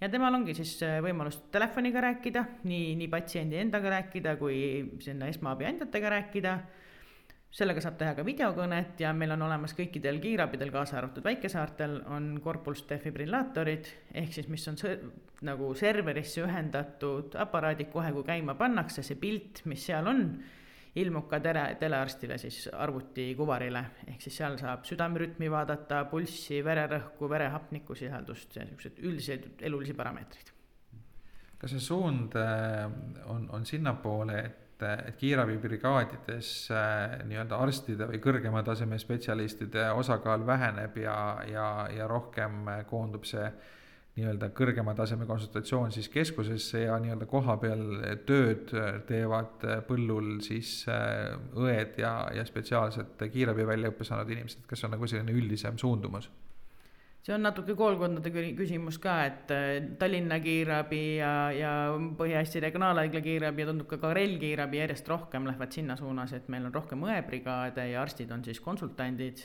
ja 0.00 0.08
temal 0.08 0.34
ongi 0.34 0.54
siis 0.54 0.78
äh, 0.86 0.98
võimalus 1.04 1.42
telefoniga 1.52 2.00
rääkida, 2.00 2.44
nii, 2.64 2.94
nii 2.96 3.08
patsiendi 3.12 3.60
endaga 3.60 3.98
rääkida 3.98 4.36
kui 4.40 4.58
sinna 5.04 5.28
esmaabi 5.28 5.68
andjatega 5.68 6.16
rääkida. 6.16 6.58
Sellega 7.50 7.80
saab 7.80 7.96
teha 8.00 8.12
ka 8.18 8.24
videokõnet 8.26 9.00
ja 9.00 9.12
meil 9.16 9.32
on 9.32 9.46
olemas 9.46 9.72
kõikidel 9.76 10.20
kiirabidel, 10.20 10.70
kaasa 10.72 10.98
arvatud 11.00 11.24
väikesaartel, 11.24 12.02
on 12.12 12.34
korpus 12.44 12.84
defibrillaatorid 12.90 13.88
ehk 14.20 14.36
siis, 14.36 14.50
mis 14.52 14.66
on 14.68 14.76
nagu 15.48 15.72
serverisse 15.78 16.44
ühendatud 16.44 17.38
aparaadid 17.40 17.90
kohe, 17.92 18.12
kui 18.12 18.26
käima 18.28 18.54
pannakse, 18.58 19.02
see 19.06 19.16
pilt, 19.20 19.64
mis 19.70 19.86
seal 19.88 20.10
on 20.10 20.24
ilmub 20.98 21.28
ka 21.30 21.40
tere, 21.42 21.64
telearstile 21.80 22.38
siis 22.40 22.66
arvutikuvarile, 22.72 23.82
ehk 24.12 24.22
siis 24.24 24.38
seal 24.40 24.58
saab 24.60 24.84
südamerütmi 24.88 25.50
vaadata, 25.52 26.04
pulssi, 26.10 26.60
vererõhku, 26.64 27.28
verehapniku 27.30 27.96
sisaldust 27.98 28.56
ja 28.56 28.64
niisuguseid 28.66 29.02
üldiseid 29.04 29.66
elulisi 29.68 29.96
parameetreid. 29.96 30.54
kas 31.58 31.72
see 31.74 31.82
suund 31.82 32.36
äh, 32.38 32.84
on, 33.26 33.48
on 33.50 33.64
sinnapoole, 33.66 34.38
et, 34.46 34.67
et 34.86 35.16
kiirabibrigaadides 35.18 36.52
äh, 36.70 37.16
nii-öelda 37.28 37.58
arstide 37.64 38.06
või 38.10 38.20
kõrgema 38.22 38.62
taseme 38.66 38.98
spetsialistide 38.98 39.90
osakaal 39.98 40.46
väheneb 40.46 40.96
ja, 41.02 41.18
ja, 41.50 41.66
ja 41.94 42.06
rohkem 42.10 42.70
koondub 42.90 43.26
see 43.28 43.48
nii-öelda 44.18 44.50
kõrgema 44.56 44.94
taseme 44.98 45.26
konsultatsioon 45.26 45.92
siis 45.94 46.08
keskusesse 46.10 46.82
ja 46.86 46.98
nii-öelda 47.02 47.28
kohapeal 47.30 47.84
tööd 48.26 48.72
teevad 49.06 49.66
põllul 49.86 50.38
siis 50.46 50.82
äh, 50.90 51.36
õed 51.54 52.00
ja, 52.02 52.12
ja 52.34 52.46
spetsiaalselt 52.48 53.28
kiirabi 53.32 53.66
väljaõppe 53.66 54.06
saanud 54.06 54.34
inimesed, 54.34 54.66
kas 54.70 54.84
on 54.86 54.96
nagu 54.96 55.10
selline 55.10 55.34
üldisem 55.34 55.78
suundumus? 55.78 56.30
See 57.28 57.36
on 57.36 57.44
natuke 57.44 57.74
koolkondade 57.76 58.32
küsimus 58.56 58.96
ka, 59.02 59.18
et 59.28 59.52
äh, 59.52 59.74
Tallinna 60.00 60.38
kiirabi 60.40 61.02
ja, 61.18 61.32
ja 61.52 61.72
Põhja-Eesti 62.16 62.62
Regionaalhaigla 62.64 63.20
kiirabi 63.20 63.62
ja 63.62 63.68
tundub 63.68 63.90
ka 63.90 64.00
Karel 64.00 64.38
kiirabi 64.40 64.80
järjest 64.80 65.12
rohkem 65.12 65.44
lähevad 65.50 65.76
sinna 65.76 65.98
suunas, 66.00 66.32
et 66.32 66.48
meil 66.48 66.64
on 66.70 66.74
rohkem 66.74 67.04
õebrigaade 67.04 67.90
ja 67.92 68.00
arstid 68.00 68.32
on 68.32 68.46
siis 68.48 68.62
konsultandid 68.64 69.44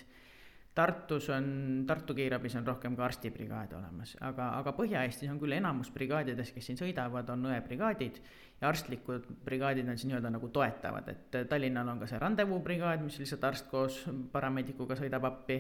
Tartus 0.74 1.28
on, 1.30 1.84
Tartu 1.88 2.16
kiirabis 2.18 2.56
on 2.58 2.66
rohkem 2.66 2.96
ka 2.98 3.04
arstibrigaade 3.06 3.76
olemas, 3.78 4.16
aga, 4.26 4.48
aga 4.58 4.72
Põhja-Eestis 4.74 5.30
on 5.30 5.38
küll 5.42 5.54
enamus 5.60 5.92
brigaadidest, 5.94 6.56
kes 6.56 6.72
siin 6.72 6.80
sõidavad, 6.80 7.30
on 7.30 7.46
õebrigaadid 7.52 8.18
ja 8.62 8.72
arstlikud 8.72 9.28
brigaadid 9.46 9.86
on 9.86 10.00
siis 10.00 10.10
nii-öelda 10.10 10.32
nagu 10.34 10.50
toetavad, 10.56 11.12
et 11.14 11.38
Tallinnal 11.52 11.94
on 11.94 12.02
ka 12.02 12.10
see 12.10 12.22
randevuubrigaad, 12.24 13.06
mis 13.06 13.20
lihtsalt 13.22 13.46
arst 13.52 13.70
koos 13.70 14.00
paramedikuga 14.34 14.98
sõidab 14.98 15.30
appi. 15.30 15.60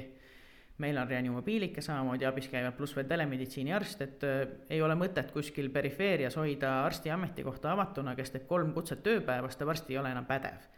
Meil 0.78 0.98
on 0.98 1.08
reanimobiilike 1.08 1.82
samamoodi 1.82 2.26
abis 2.26 2.48
käivad, 2.50 2.74
pluss 2.78 2.96
veel 2.98 3.08
telemeditsiiniarst, 3.10 4.02
et 4.02 4.24
äh, 4.28 4.46
ei 4.74 4.82
ole 4.82 4.96
mõtet 5.00 5.32
kuskil 5.34 5.70
perifeerias 5.74 6.38
hoida 6.40 6.80
arsti 6.86 7.12
ametikohta 7.14 7.72
avatuna, 7.76 8.16
kes 8.16 8.34
teeb 8.34 8.48
kolm 8.50 8.74
kutset 8.74 9.08
ööpäevas, 9.08 9.58
ta 9.58 9.70
varsti 9.70 9.94
ei 9.94 10.02
ole 10.02 10.16
enam 10.16 10.26
pädev 10.30 10.72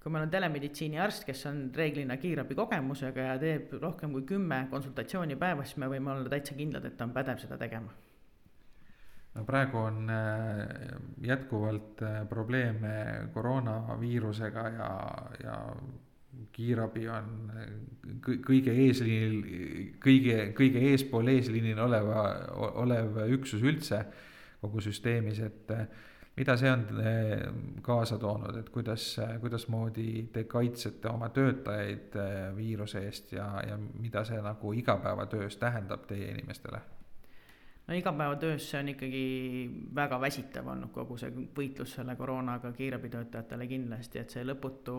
kui 0.00 0.12
meil 0.12 0.24
on 0.24 0.30
telemeditsiiniarst, 0.32 1.26
kes 1.28 1.42
on 1.50 1.64
reeglina 1.76 2.16
kiirabi 2.20 2.56
kogemusega 2.56 3.26
ja 3.32 3.40
teeb 3.40 3.74
rohkem 3.82 4.14
kui 4.16 4.22
kümme 4.28 4.62
konsultatsiooni 4.70 5.36
päevas, 5.40 5.72
siis 5.72 5.80
me 5.82 5.90
võime 5.92 6.14
olla 6.14 6.32
täitsa 6.32 6.56
kindlad, 6.56 6.86
et 6.88 6.96
ta 6.96 7.04
on 7.04 7.12
pädev 7.16 7.42
seda 7.42 7.58
tegema. 7.60 7.92
no 9.34 9.44
praegu 9.46 9.78
on 9.78 10.10
äh, 10.10 10.64
jätkuvalt 11.22 12.00
äh, 12.02 12.22
probleeme 12.28 12.94
koroonaviirusega 13.34 14.64
ja, 14.78 14.90
ja 15.44 15.58
kiirabi 16.52 17.08
on 17.08 17.50
kõige 18.46 18.74
eesliinil, 18.84 19.38
kõige, 20.02 20.36
kõige 20.56 20.82
eespool 20.90 21.30
eesliinil 21.32 21.78
oleva, 21.82 22.24
olev 22.82 23.18
üksus 23.38 23.64
üldse 23.66 24.04
kogu 24.60 24.82
süsteemis, 24.84 25.40
et 25.40 25.72
mida 26.36 26.56
see 26.56 26.70
on 26.72 26.84
eh, 27.02 27.42
kaasa 27.82 28.18
toonud, 28.20 28.56
et 28.60 28.70
kuidas, 28.72 29.06
kuidasmoodi 29.40 30.28
te 30.32 30.44
kaitsete 30.48 31.10
oma 31.10 31.28
töötajaid 31.34 32.16
eh, 32.20 32.38
viiruse 32.56 33.04
eest 33.08 33.34
ja, 33.36 33.50
ja 33.66 33.76
mida 33.76 34.24
see 34.28 34.40
nagu 34.44 34.72
igapäevatöös 34.72 35.58
tähendab 35.60 36.06
teie 36.08 36.30
inimestele? 36.36 36.80
No 37.90 37.96
igapäevatöös 37.96 38.70
see 38.70 38.80
on 38.80 38.88
ikkagi 38.88 39.22
väga 39.94 40.20
väsitav 40.22 40.68
olnud, 40.70 40.92
kogu 40.94 41.16
see 41.18 41.32
võitlus 41.56 41.96
selle 41.96 42.14
koroonaga 42.16 42.70
kiirabitöötajatele 42.76 43.66
kindlasti, 43.66 44.20
et 44.20 44.30
see 44.30 44.44
lõputu 44.46 44.94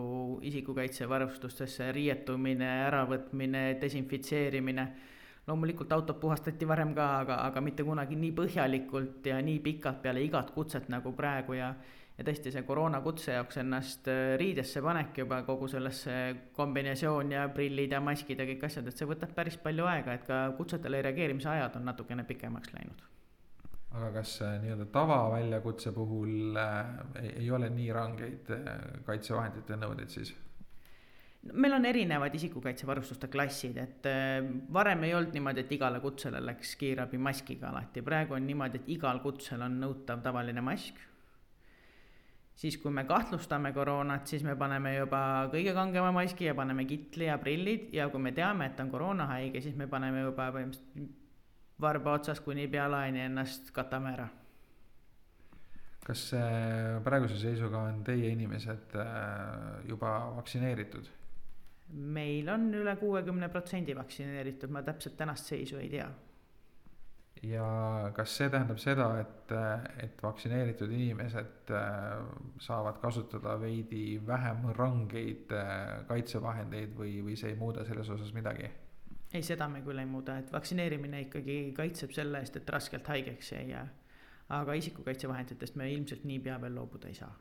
isikukaitsevarustustesse 0.50 1.88
riietumine, 1.96 2.68
äravõtmine, 2.90 3.64
desinfitseerimine. 3.80 4.86
Loomulikult 5.46 5.92
autot 5.96 6.20
puhastati 6.20 6.68
varem 6.68 6.92
ka, 6.94 7.08
aga, 7.24 7.40
aga 7.48 7.64
mitte 7.64 7.82
kunagi 7.82 8.18
nii 8.20 8.34
põhjalikult 8.36 9.24
ja 9.26 9.40
nii 9.42 9.58
pikalt 9.64 10.02
peale 10.04 10.22
igat 10.22 10.52
kutset 10.54 10.92
nagu 10.92 11.14
praegu 11.16 11.56
ja 11.56 11.72
ja 12.18 12.26
tõesti, 12.26 12.52
see 12.52 12.64
koroonakutse 12.66 13.36
jaoks 13.36 13.58
ennast 13.62 14.08
äh, 14.12 14.34
riidesse 14.40 14.82
panek 14.84 15.22
juba 15.22 15.40
kogu 15.46 15.68
sellesse 15.70 16.16
kombinesoon 16.56 17.32
ja 17.36 17.46
prillid 17.54 17.94
ja 17.94 18.02
maskid 18.04 18.40
ja 18.40 18.46
kõik 18.48 18.66
asjad, 18.68 18.88
et 18.88 18.98
see 18.98 19.08
võtab 19.08 19.32
päris 19.36 19.56
palju 19.62 19.88
aega, 19.88 20.18
et 20.18 20.28
ka 20.28 20.44
kutsetele 20.58 21.02
reageerimise 21.08 21.48
ajad 21.54 21.80
on 21.80 21.88
natukene 21.88 22.26
pikemaks 22.28 22.74
läinud. 22.76 23.02
aga 23.92 24.12
kas 24.18 24.38
äh, 24.44 24.54
nii-öelda 24.60 24.86
tavaväljakutse 24.92 25.92
puhul 25.92 26.56
äh, 26.56 26.94
ei, 27.22 27.50
ole 27.50 27.68
nii 27.70 27.92
rangeid 27.92 28.50
äh, 28.56 28.72
kaitsevahendite 29.08 29.76
nõudeid 29.80 30.12
siis? 30.12 30.34
meil 31.52 31.74
on 31.74 31.84
erinevad 31.84 32.34
isikukaitsevarustuste 32.38 33.26
klassid, 33.26 33.78
et 33.82 34.04
varem 34.72 35.00
ei 35.02 35.14
olnud 35.18 35.32
niimoodi, 35.34 35.64
et 35.64 35.72
igale 35.74 35.98
kutsele 36.00 36.38
läks 36.44 36.76
kiirabi 36.78 37.18
maskiga 37.18 37.72
alati, 37.72 38.04
praegu 38.06 38.36
on 38.36 38.46
niimoodi, 38.46 38.78
et 38.78 38.92
igal 38.94 39.18
kutsel 39.24 39.64
on 39.66 39.80
nõutav 39.80 40.22
tavaline 40.22 40.62
mask. 40.62 41.00
Siis, 42.54 42.76
kui 42.82 42.92
me 42.94 43.04
kahtlustame 43.08 43.72
koroonat, 43.72 44.26
siis 44.26 44.44
me 44.46 44.56
paneme 44.58 44.96
juba 44.96 45.22
kõige 45.52 45.74
kangema 45.76 46.12
maski 46.14 46.50
ja 46.50 46.54
paneme 46.58 46.84
kitli 46.88 47.30
ja 47.30 47.38
prillid 47.42 47.90
ja 47.96 48.08
kui 48.12 48.22
me 48.22 48.34
teame, 48.36 48.70
et 48.70 48.80
on 48.80 48.92
koroonahaige, 48.92 49.64
siis 49.64 49.76
me 49.76 49.88
paneme 49.90 50.26
juba 50.26 50.50
põhimõtteliselt 50.54 51.18
varba 51.82 52.14
otsas 52.20 52.38
kuni 52.40 52.68
pealaeni 52.70 53.24
ennast 53.24 53.72
katame 53.74 54.12
ära 54.14 54.28
kas 56.02 56.22
praeguse 57.04 57.38
seisuga 57.38 57.84
on 57.86 58.00
teie 58.06 58.32
inimesed 58.34 58.96
äh, 58.98 59.82
juba 59.86 60.14
vaktsineeritud? 60.36 61.10
meil 61.92 62.48
on 62.48 62.70
üle 62.74 62.94
kuuekümne 62.96 63.48
protsendi 63.52 63.94
vaktsineeritud, 63.96 64.70
ma 64.72 64.80
täpselt 64.86 65.16
tänast 65.18 65.50
seisu 65.50 65.76
ei 65.76 65.90
tea. 65.92 66.06
Ja 67.42 67.66
kas 68.14 68.36
see 68.38 68.50
tähendab 68.52 68.78
seda, 68.78 69.08
et, 69.22 69.52
et 70.04 70.22
vaktsineeritud 70.22 70.92
inimesed 70.94 71.72
äh, 71.74 72.22
saavad 72.62 73.00
kasutada 73.02 73.56
veidi 73.60 74.20
vähem 74.26 74.68
rangeid 74.78 75.50
äh, 75.56 76.04
kaitsevahendeid 76.08 76.94
või, 76.98 77.16
või 77.26 77.36
see 77.38 77.52
ei 77.52 77.58
muuda 77.58 77.86
selles 77.88 78.10
osas 78.14 78.32
midagi? 78.36 78.70
ei, 79.32 79.42
seda 79.42 79.66
me 79.68 79.80
küll 79.82 79.98
ei 79.98 80.06
muuda, 80.06 80.36
et 80.42 80.52
vaktsineerimine 80.52 81.24
ikkagi 81.26 81.58
kaitseb 81.76 82.12
selle 82.12 82.42
eest, 82.44 82.58
et 82.60 82.70
raskelt 82.70 83.08
haigeks 83.08 83.52
ei 83.58 83.70
jää. 83.72 83.86
aga 84.52 84.74
isikukaitsevahenditest 84.78 85.76
me 85.80 85.90
ilmselt 85.92 86.24
niipea 86.28 86.60
veel 86.60 86.74
loobuda 86.78 87.08
ei 87.08 87.16
saa 87.16 87.32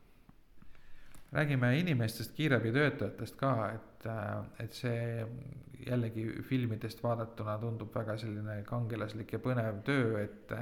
räägime 1.32 1.80
inimestest, 1.80 2.36
kiirabitöötajatest 2.36 3.36
ka, 3.40 3.72
et, 3.76 4.08
et 4.60 4.74
see 4.76 5.26
jällegi 5.88 6.26
filmidest 6.46 7.04
vaadatuna 7.04 7.58
tundub 7.62 7.94
väga 7.96 8.18
selline 8.20 8.62
kangelaslik 8.68 9.34
ja 9.34 9.40
põnev 9.44 9.84
töö, 9.88 10.24
et 10.24 10.56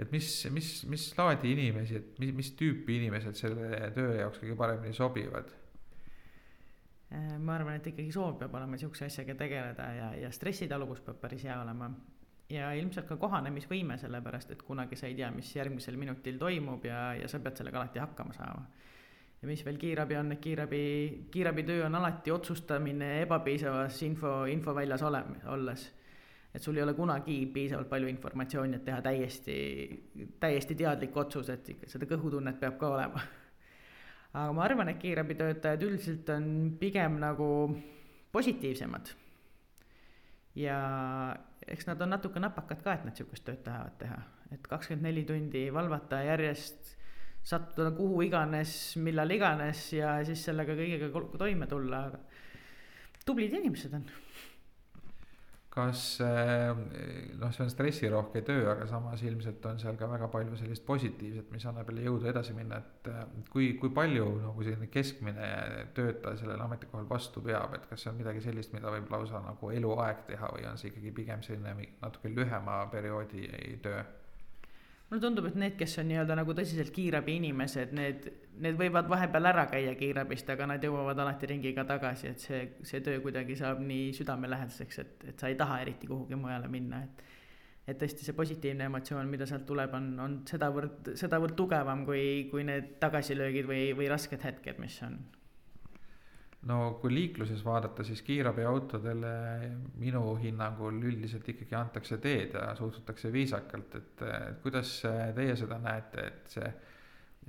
et 0.00 0.10
mis, 0.10 0.26
mis, 0.50 0.68
mis 0.88 1.02
laadi 1.18 1.52
inimesi, 1.52 1.98
et 2.00 2.18
mis, 2.18 2.32
mis 2.34 2.48
tüüpi 2.58 2.96
inimesed 2.98 3.36
selle 3.38 3.90
töö 3.94 4.14
jaoks 4.18 4.40
kõige 4.42 4.56
paremini 4.58 4.96
sobivad? 4.96 5.52
ma 7.12 7.58
arvan, 7.58 7.76
et 7.76 7.86
ikkagi 7.90 8.08
soov 8.14 8.38
peab 8.40 8.54
olema 8.56 8.78
sihukese 8.80 9.04
asjaga 9.04 9.34
tegeleda 9.36 9.88
ja, 9.92 10.06
ja 10.16 10.30
stressitaluvus 10.32 11.02
peab 11.04 11.18
päris 11.20 11.44
hea 11.44 11.58
olema. 11.60 11.90
ja 12.48 12.70
ilmselt 12.72 13.06
ka 13.06 13.18
kohanemisvõime, 13.20 13.98
sellepärast 14.00 14.50
et 14.50 14.62
kunagi 14.64 14.96
sa 14.96 15.06
ei 15.06 15.18
tea, 15.18 15.28
mis 15.30 15.50
järgmisel 15.56 16.00
minutil 16.00 16.40
toimub 16.40 16.84
ja, 16.88 17.12
ja 17.20 17.28
sa 17.28 17.38
pead 17.38 17.60
sellega 17.60 17.82
alati 17.82 18.00
hakkama 18.00 18.32
saama 18.32 18.64
ja 19.42 19.48
mis 19.48 19.64
veel 19.66 19.78
kiirabi 19.78 20.16
on, 20.16 20.32
et 20.32 20.40
kiirabi, 20.40 20.84
kiirabitöö 21.30 21.86
on 21.86 21.98
alati 21.98 22.30
otsustamine 22.30 23.22
ebapiisavas 23.22 24.02
info, 24.06 24.44
infoväljas 24.44 25.02
ole-, 25.02 25.24
olles. 25.50 25.88
et 26.54 26.62
sul 26.62 26.76
ei 26.76 26.82
ole 26.82 26.94
kunagi 26.94 27.46
piisavalt 27.46 27.88
palju 27.88 28.08
informatsiooni, 28.08 28.76
et 28.76 28.84
teha 28.84 29.00
täiesti, 29.02 29.54
täiesti 30.40 30.74
teadlik 30.74 31.16
otsus, 31.16 31.48
et 31.50 31.72
seda 31.88 32.06
kõhutunnet 32.06 32.60
peab 32.60 32.78
ka 32.78 32.92
olema. 32.94 33.24
aga 34.32 34.52
ma 34.52 34.64
arvan, 34.64 34.92
et 34.92 35.00
kiirabitöötajad 35.02 35.88
üldiselt 35.88 36.28
on 36.36 36.76
pigem 36.80 37.18
nagu 37.20 37.48
positiivsemad. 38.32 39.10
ja 40.54 40.78
eks 41.66 41.86
nad 41.86 42.00
on 42.00 42.14
natuke 42.14 42.40
napakad 42.40 42.82
ka, 42.82 42.94
et 42.94 43.04
nad 43.04 43.16
sihukest 43.16 43.44
tööd 43.48 43.62
tahavad 43.64 43.98
teha, 43.98 44.22
et 44.52 44.66
kakskümmend 44.68 45.08
neli 45.08 45.24
tundi 45.24 45.66
valvata 45.74 46.22
järjest 46.22 46.98
sattuda 47.42 47.90
kuhu 47.96 48.22
iganes, 48.26 48.96
millal 49.02 49.30
iganes 49.34 49.88
ja 49.96 50.18
siis 50.26 50.44
sellega 50.46 50.76
kõigega 50.78 51.10
toime 51.38 51.66
tulla, 51.70 52.04
aga 52.10 52.20
tublid 53.26 53.54
inimesed 53.58 53.98
on. 53.98 54.06
kas 55.72 56.00
eh, 56.20 56.70
noh, 57.40 57.52
see 57.56 57.62
on 57.64 57.70
stressirohke 57.72 58.42
töö, 58.44 58.66
aga 58.74 58.84
samas 58.90 59.22
ilmselt 59.24 59.64
on 59.70 59.78
seal 59.80 59.96
ka 59.96 60.04
väga 60.10 60.28
palju 60.28 60.58
sellist 60.60 60.84
positiivset, 60.84 61.48
mis 61.54 61.64
annab 61.66 61.88
jälle 61.88 62.04
jõudu 62.04 62.28
edasi 62.28 62.52
minna, 62.54 62.78
et 62.82 63.08
eh, 63.08 63.22
kui, 63.50 63.70
kui 63.80 63.90
palju 63.96 64.26
nagu 64.42 64.66
selline 64.66 64.90
keskmine 64.92 65.48
töötaja 65.96 66.42
sellel 66.44 66.60
ametikohal 66.66 67.08
vastu 67.08 67.40
peab, 67.42 67.72
et 67.78 67.88
kas 67.88 68.04
see 68.04 68.12
on 68.12 68.20
midagi 68.20 68.44
sellist, 68.44 68.76
mida 68.76 68.92
võib 68.92 69.08
lausa 69.16 69.40
nagu 69.42 69.72
eluaeg 69.72 70.26
teha 70.28 70.52
või 70.52 70.68
on 70.68 70.78
see 70.78 70.92
ikkagi 70.92 71.14
pigem 71.22 71.42
selline 71.46 71.88
natuke 72.04 72.30
lühema 72.36 72.82
perioodi 72.92 73.48
töö? 73.82 74.04
Mulle 75.12 75.20
tundub, 75.20 75.44
et 75.50 75.56
need, 75.60 75.74
kes 75.76 75.98
on 76.00 76.06
nii-öelda 76.08 76.36
nagu 76.38 76.54
tõsiselt 76.56 76.88
kiirabi 76.94 77.34
inimesed, 77.36 77.90
need, 77.96 78.28
need 78.64 78.78
võivad 78.80 79.10
vahepeal 79.12 79.50
ära 79.50 79.66
käia 79.68 79.92
kiirabist, 79.98 80.48
aga 80.54 80.70
nad 80.70 80.84
jõuavad 80.84 81.20
alati 81.20 81.50
ringiga 81.50 81.84
tagasi, 81.88 82.30
et 82.32 82.40
see, 82.40 82.62
see 82.88 83.02
töö 83.04 83.20
kuidagi 83.20 83.58
saab 83.60 83.82
nii 83.84 84.08
südamelähedaseks, 84.16 85.02
et, 85.04 85.26
et 85.34 85.44
sa 85.44 85.52
ei 85.52 85.58
taha 85.60 85.82
eriti 85.84 86.08
kuhugi 86.08 86.38
mujale 86.40 86.72
minna, 86.72 87.02
et 87.04 87.28
et 87.82 87.98
tõesti 87.98 88.22
see 88.22 88.36
positiivne 88.38 88.86
emotsioon, 88.86 89.26
mida 89.26 89.46
sealt 89.50 89.64
tuleb, 89.66 89.90
on, 89.98 90.04
on 90.22 90.34
sedavõrd, 90.46 91.12
sedavõrd 91.18 91.56
tugevam 91.58 92.04
kui, 92.06 92.46
kui 92.52 92.62
need 92.64 92.92
tagasilöögid 93.02 93.66
või, 93.66 93.88
või 93.98 94.06
rasked 94.08 94.44
hetked, 94.46 94.78
mis 94.78 95.00
on 95.02 95.18
no 96.70 96.78
kui 97.02 97.10
liikluses 97.14 97.64
vaadata, 97.66 98.04
siis 98.06 98.22
kiirabiautodele 98.22 99.32
minu 99.98 100.22
hinnangul 100.42 101.00
üldiselt 101.10 101.48
ikkagi 101.50 101.74
antakse 101.74 102.18
teed 102.22 102.54
ja 102.54 102.70
suhtutakse 102.78 103.32
viisakalt, 103.34 103.96
et 103.98 104.24
kuidas 104.62 105.00
teie 105.36 105.56
seda 105.58 105.78
näete, 105.82 106.26
et 106.30 106.56
see 106.56 106.72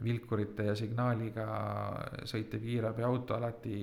vilkurite 0.04 0.66
ja 0.66 0.74
signaaliga 0.74 1.46
sõitev 2.26 2.64
kiirabiauto 2.64 3.36
alati 3.36 3.76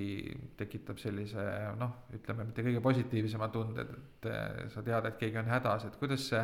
tekitab 0.59 0.99
sellise 0.99 1.45
noh, 1.79 1.93
ütleme 2.17 2.49
mitte 2.49 2.65
kõige 2.65 2.81
positiivsema 2.83 3.47
tunde, 3.53 3.87
et 3.87 4.27
sa 4.73 4.83
tead, 4.83 5.07
et 5.07 5.17
keegi 5.21 5.39
on 5.39 5.53
hädas, 5.53 5.87
et 5.87 5.95
kuidas 6.01 6.27
see 6.33 6.43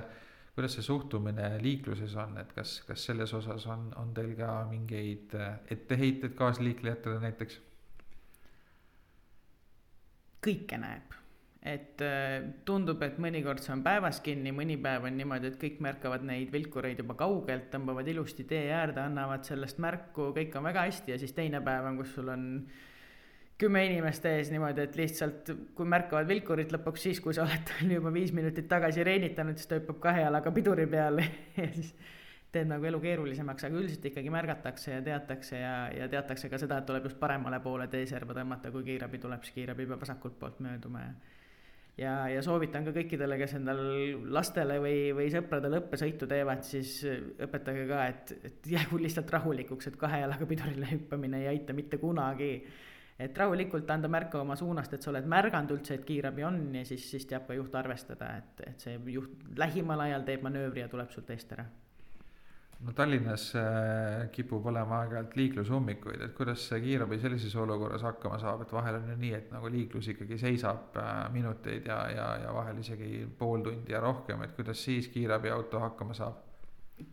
kuidas 0.57 0.73
see 0.73 0.87
suhtumine 0.87 1.51
liikluses 1.61 2.15
on, 2.17 2.31
et 2.41 2.49
kas, 2.55 2.79
kas 2.87 3.03
selles 3.05 3.29
osas 3.37 3.67
on, 3.69 3.91
on 4.01 4.09
teil 4.17 4.31
ka 4.39 4.63
mingeid 4.71 5.35
etteheiteid 5.69 6.33
kaasliiklejatele 6.39 7.19
näiteks? 7.27 7.59
Kõike 10.47 10.79
näeb. 10.81 11.13
et 11.67 11.99
äh, 12.05 12.43
tundub, 12.63 13.01
et 13.03 13.17
mõnikord 13.19 13.59
see 13.59 13.73
on 13.73 13.81
päevas 13.83 14.21
kinni, 14.23 14.53
mõni 14.55 14.77
päev 14.79 15.09
on 15.09 15.17
niimoodi, 15.19 15.49
et 15.51 15.57
kõik 15.59 15.81
märkavad 15.83 16.23
neid 16.23 16.51
vilkureid 16.53 17.01
juba 17.01 17.17
kaugelt, 17.19 17.65
tõmbavad 17.73 18.07
ilusti 18.07 18.45
tee 18.47 18.69
äärde, 18.71 19.01
annavad 19.03 19.43
sellest 19.43 19.81
märku, 19.83 20.29
kõik 20.37 20.55
on 20.55 20.69
väga 20.69 20.85
hästi 20.87 21.11
ja 21.11 21.17
siis 21.19 21.35
teine 21.35 21.59
päev 21.65 21.89
on, 21.89 21.97
kus 21.99 22.13
sul 22.15 22.31
on 22.31 22.45
kümme 23.59 23.81
inimest 23.89 24.25
ees 24.29 24.51
niimoodi, 24.53 24.85
et 24.85 24.95
lihtsalt 24.95 25.51
kui 25.75 25.89
märkavad 25.89 26.29
vilkurit 26.29 26.71
lõpuks 26.71 27.07
siis, 27.09 27.19
kui 27.23 27.35
sa 27.35 27.43
oled 27.43 27.73
juba 27.97 28.13
viis 28.15 28.31
minutit 28.37 28.69
tagasi 28.69 29.03
reenitanud, 29.03 29.57
siis 29.57 29.67
ta 29.67 29.81
hüppab 29.81 29.99
kahe 30.07 30.23
jalaga 30.23 30.53
piduri 30.55 30.87
peale 30.87 31.25
ja 31.59 31.67
siis 31.73 31.91
teeb 32.51 32.69
nagu 32.69 32.85
elu 32.87 32.99
keerulisemaks, 33.03 33.67
aga 33.67 33.79
üldiselt 33.79 34.05
ikkagi 34.09 34.31
märgatakse 34.33 34.93
ja 34.93 35.01
teatakse 35.03 35.59
ja, 35.59 35.73
ja 35.93 36.07
teatakse 36.11 36.49
ka 36.49 36.59
seda, 36.61 36.79
et 36.79 36.87
tuleb 36.87 37.09
just 37.09 37.19
paremale 37.19 37.59
poole 37.63 37.89
teeserva 37.91 38.35
tõmmata, 38.37 38.71
kui 38.71 38.85
kiirabi 38.87 39.19
tuleb, 39.23 39.43
siis 39.43 39.57
kiirabi 39.57 39.87
peab 39.89 40.05
vasakult 40.05 40.39
poolt 40.39 40.61
mööduma 40.63 41.03
ja 41.03 41.11
ja, 41.97 42.11
ja 42.29 42.41
soovitan 42.45 42.85
ka 42.85 42.93
kõikidele, 42.95 43.39
kes 43.41 43.55
endal 43.57 43.79
lastele 44.33 44.77
või, 44.83 44.97
või 45.17 45.31
sõpradele 45.33 45.81
õppesõitu 45.81 46.29
teevad, 46.29 46.61
siis 46.65 46.99
õpetage 47.07 47.87
ka, 47.89 48.03
et, 48.11 48.35
et 48.49 48.69
jäägu 48.75 48.99
lihtsalt 49.01 49.33
rahulikuks, 49.33 49.89
et 49.89 49.97
kahe 49.99 50.21
jalaga 50.23 50.45
pidurile 50.49 50.91
hüppamine 50.91 51.41
ei 51.43 51.49
aita 51.55 51.73
mitte 51.77 51.97
kunagi. 52.01 52.51
et 53.17 53.37
rahulikult 53.37 53.89
anda 53.89 54.07
märku 54.07 54.37
oma 54.37 54.55
suunast, 54.55 54.93
et 54.93 55.01
sa 55.01 55.09
oled 55.09 55.25
märganud 55.25 55.73
üldse, 55.73 55.95
et 55.97 56.05
kiirabi 56.05 56.43
on 56.45 56.59
ja 56.75 56.85
siis, 56.85 57.09
siis 57.09 57.25
teab 57.25 57.47
ka 57.47 57.57
juht 57.57 57.73
arvestada, 57.75 58.29
et, 58.37 58.61
et 58.67 58.79
see 58.79 58.99
juht 59.09 59.57
lähimal 59.57 60.05
ajal 60.05 60.21
teeb 60.27 60.45
manöövri 60.45 60.85
ja 60.85 60.91
tuleb 60.91 61.09
sult 61.09 61.33
eest 61.33 61.57
ära 61.57 61.65
no 62.85 62.93
Tallinnas 62.93 63.49
äh, 63.57 64.29
kipub 64.31 64.65
olema 64.69 65.01
aeg-ajalt 65.01 65.35
liiklusummikuid, 65.39 66.21
et 66.27 66.33
kuidas 66.37 66.67
see 66.69 66.81
kiirabi 66.83 67.19
sellises 67.21 67.55
olukorras 67.57 68.05
hakkama 68.05 68.37
saab, 68.41 68.65
et 68.65 68.73
vahel 68.73 68.99
on 68.99 69.07
ju 69.11 69.19
nii, 69.21 69.33
et 69.37 69.53
nagu 69.53 69.71
liiklus 69.73 70.11
ikkagi 70.13 70.37
seisab 70.41 70.97
äh, 71.01 71.13
minuteid 71.33 71.87
ja, 71.89 72.01
ja, 72.13 72.27
ja 72.43 72.53
vahel 72.53 72.83
isegi 72.83 73.23
pool 73.39 73.65
tundi 73.65 73.95
ja 73.95 74.03
rohkem, 74.03 74.43
et 74.45 74.53
kuidas 74.57 74.83
siis 74.83 75.09
kiirabiauto 75.13 75.81
hakkama 75.87 76.17
saab? 76.17 76.43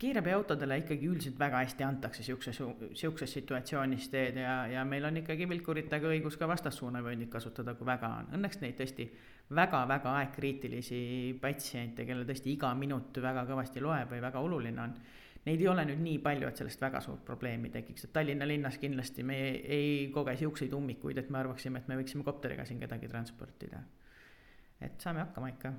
kiirabiautodele 0.01 0.79
ikkagi 0.81 1.05
üldiselt 1.05 1.37
väga 1.39 1.59
hästi 1.61 1.83
antakse 1.85 2.23
siukses, 2.25 2.57
siukses 2.97 3.33
situatsioonis 3.37 4.07
teed 4.09 4.39
ja, 4.41 4.55
ja 4.67 4.85
meil 4.85 5.05
on 5.05 5.19
ikkagi 5.21 5.45
vilkuritega 5.49 6.09
õigus 6.09 6.39
ka 6.41 6.47
vastassuunavööndit 6.49 7.29
kasutada, 7.29 7.75
kui 7.77 7.85
väga 7.85 8.09
on. 8.21 8.31
Õnneks 8.33 8.63
neid 8.63 8.79
tõesti 8.79 9.05
väga-väga 9.53 10.15
aegkriitilisi 10.21 11.01
patsiente, 11.41 12.05
kellel 12.05 12.25
tõesti 12.25 12.49
iga 12.55 12.73
minut 12.73 13.21
väga 13.21 13.45
kõvasti 13.45 13.85
loeb 13.85 14.09
või 14.15 14.23
väga 14.25 14.41
oluline 14.41 14.81
on 14.81 14.97
neid 15.45 15.61
ei 15.61 15.67
ole 15.69 15.85
nüüd 15.85 16.01
nii 16.01 16.19
palju, 16.25 16.49
et 16.49 16.61
sellest 16.61 16.81
väga 16.81 17.01
suurt 17.05 17.25
probleemi 17.25 17.71
tekiks, 17.73 18.07
et 18.07 18.13
Tallinna 18.13 18.47
linnas 18.49 18.79
kindlasti 18.81 19.25
me 19.25 19.39
ei, 19.47 19.57
ei 19.77 19.97
koge 20.13 20.35
siukseid 20.41 20.73
ummikuid, 20.73 21.21
et 21.21 21.33
me 21.33 21.41
arvaksime, 21.41 21.81
et 21.81 21.91
me 21.91 21.99
võiksime 22.01 22.25
kopteriga 22.25 22.65
siin 22.65 22.81
kedagi 22.81 23.11
transportida. 23.11 23.83
et 24.81 25.01
saame 25.01 25.21
hakkama 25.23 25.49
ikka. 25.53 25.73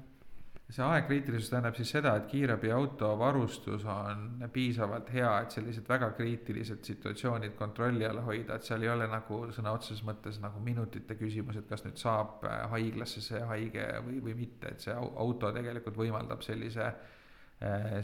See 0.66 0.82
aegkriitilisus 0.82 1.50
tähendab 1.52 1.76
siis 1.78 1.90
seda, 1.94 2.16
et 2.18 2.24
kiirabiauto 2.26 3.12
varustus 3.18 3.84
on 3.86 4.48
piisavalt 4.52 5.12
hea, 5.14 5.28
et 5.44 5.54
sellised 5.54 5.86
väga 5.88 6.08
kriitilised 6.16 6.82
situatsioonid 6.88 7.54
kontrolli 7.58 8.06
all 8.06 8.18
hoida, 8.26 8.56
et 8.56 8.66
seal 8.66 8.82
ei 8.82 8.90
ole 8.90 9.06
nagu 9.10 9.38
sõna 9.54 9.76
otseses 9.76 10.02
mõttes 10.06 10.40
nagu 10.42 10.62
minutite 10.64 11.14
küsimus, 11.20 11.60
et 11.60 11.68
kas 11.70 11.84
nüüd 11.86 12.00
saab 12.02 12.42
haiglasse 12.72 13.22
see 13.22 13.44
haige 13.52 13.86
või, 14.08 14.18
või 14.24 14.34
mitte, 14.40 14.74
et 14.74 14.88
see 14.88 14.96
auto 14.96 15.52
tegelikult 15.54 16.00
võimaldab 16.02 16.42
sellise 16.42 16.88
äh, 16.88 17.14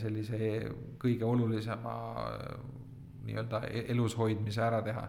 sellise 0.01 0.39
kõige 1.01 1.25
olulisema 1.29 1.97
äh, 2.27 2.55
nii-öelda 3.27 3.67
e-, 3.69 3.85
elus 3.93 4.17
hoidmise 4.17 4.63
ära 4.65 4.81
teha 4.83 5.09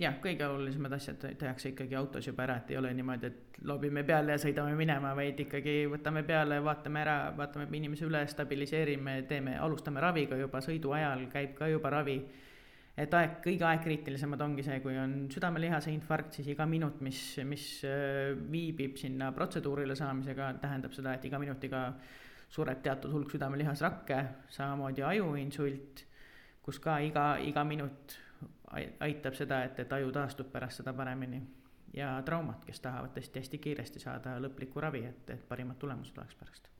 jah, 0.00 0.16
kõige 0.22 0.44
olulisemad 0.46 0.92
asjad 0.92 1.22
tehakse 1.40 1.70
ikkagi 1.72 1.96
autos 1.96 2.26
juba 2.28 2.44
ära, 2.44 2.58
et 2.60 2.72
ei 2.72 2.78
ole 2.80 2.92
niimoodi, 2.96 3.30
et 3.30 3.60
loobime 3.64 4.02
peale 4.06 4.34
ja 4.34 4.40
sõidame 4.40 4.74
minema, 4.76 5.14
vaid 5.16 5.40
ikkagi 5.46 5.76
võtame 5.92 6.22
peale, 6.26 6.58
vaatame 6.64 7.00
ära, 7.00 7.16
vaatame 7.36 7.68
inimese 7.78 8.04
üle, 8.08 8.20
stabiliseerime, 8.28 9.22
teeme, 9.30 9.56
alustame 9.62 10.02
raviga 10.04 10.36
juba 10.40 10.60
sõidu 10.64 10.92
ajal, 10.96 11.24
käib 11.32 11.56
ka 11.56 11.70
juba 11.72 11.94
ravi. 11.94 12.18
et 12.96 13.12
aeg, 13.12 13.40
kõige 13.44 13.64
aegkriitilisemad 13.68 14.40
ongi 14.40 14.62
see, 14.64 14.78
kui 14.80 14.94
on 14.96 15.26
südamelihase 15.32 15.90
infarkt, 15.92 16.38
siis 16.38 16.46
iga 16.48 16.66
minut, 16.66 17.00
mis, 17.04 17.18
mis 17.44 17.66
äh, 17.84 18.32
viibib 18.52 18.96
sinna 18.96 19.32
protseduurile 19.32 19.96
saamisega, 19.96 20.54
tähendab 20.60 20.92
seda, 20.96 21.14
et 21.14 21.24
iga 21.28 21.38
minutiga 21.38 21.90
sureb 22.48 22.82
teatud 22.82 23.12
hulk 23.12 23.30
südamelihasrakke, 23.30 24.22
samamoodi 24.48 25.02
ajuinsult, 25.02 26.04
kus 26.62 26.78
ka 26.82 26.98
iga, 26.98 27.36
iga 27.42 27.64
minut 27.64 28.18
aitab 29.00 29.34
seda, 29.38 29.62
et, 29.64 29.78
et 29.80 29.92
aju 29.92 30.12
taastub 30.12 30.50
pärast 30.52 30.82
seda 30.82 30.92
paremini. 30.92 31.42
ja 31.96 32.10
traumad, 32.24 32.64
kes 32.66 32.80
tahavad 32.84 33.14
tõesti 33.14 33.40
hästi 33.40 33.58
kiiresti 33.58 34.00
saada 34.02 34.36
lõplikku 34.42 34.80
ravi, 34.82 35.04
et, 35.06 35.30
et 35.30 35.48
parimad 35.48 35.78
tulemused 35.80 36.18
oleks 36.18 36.34
pärast 36.34 36.75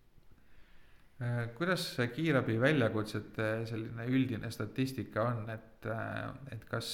kuidas 1.56 1.84
see 1.94 2.10
kiirabi 2.12 2.58
väljakutsete 2.60 3.44
selline 3.64 4.04
üldine 4.12 4.50
statistika 4.52 5.22
on, 5.30 5.46
et, 5.48 5.86
äh, 5.88 6.26
et 6.52 6.64
kas, 6.68 6.90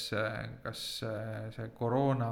kas 0.62 0.82
see 1.56 1.66
koroona 1.74 2.28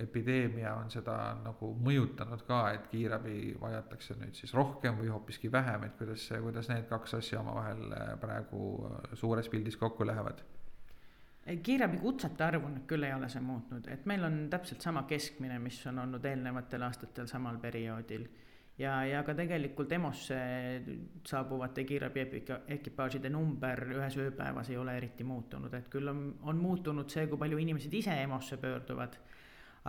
epideemia 0.00 0.72
on 0.80 0.88
seda 0.90 1.16
nagu 1.42 1.74
mõjutanud 1.84 2.46
ka, 2.48 2.62
et 2.78 2.86
kiirabi 2.94 3.58
vajatakse 3.60 4.16
nüüd 4.22 4.40
siis 4.40 4.54
rohkem 4.56 4.96
või 5.02 5.10
hoopiski 5.12 5.52
vähem, 5.52 5.84
et 5.84 5.98
kuidas, 5.98 6.30
kuidas 6.40 6.72
need 6.72 6.88
kaks 6.88 7.18
asja 7.20 7.42
omavahel 7.42 7.92
äh, 7.92 8.14
praegu 8.20 8.64
suures 9.12 9.52
pildis 9.52 9.76
kokku 9.76 10.08
lähevad? 10.08 10.40
kiirabi 11.62 11.98
kutsete 11.98 12.44
arvu 12.46 12.68
nüüd 12.70 12.86
küll 12.88 13.04
ei 13.04 13.12
ole 13.12 13.28
see 13.28 13.42
muutnud, 13.44 13.84
et 13.90 14.06
meil 14.06 14.24
on 14.24 14.46
täpselt 14.48 14.80
sama 14.80 15.02
keskmine, 15.10 15.58
mis 15.58 15.80
on 15.90 15.98
olnud 15.98 16.24
eelnevatel 16.24 16.86
aastatel 16.86 17.26
samal 17.28 17.58
perioodil 17.60 18.24
ja, 18.82 18.96
ja 19.06 19.22
ka 19.26 19.34
tegelikult 19.38 19.92
EMO-sse 19.96 20.38
saabuvate 21.28 21.84
kiirabiekipaažide 21.88 23.30
number 23.32 23.84
ühes 23.94 24.18
ööpäevas 24.20 24.70
ei 24.72 24.78
ole 24.80 24.96
eriti 24.98 25.26
muutunud, 25.26 25.74
et 25.78 25.88
küll 25.92 26.10
on, 26.12 26.24
on 26.42 26.60
muutunud 26.60 27.10
see, 27.12 27.26
kui 27.30 27.40
palju 27.40 27.60
inimesed 27.62 27.94
ise 28.02 28.16
EMO-sse 28.24 28.58
pöörduvad, 28.62 29.18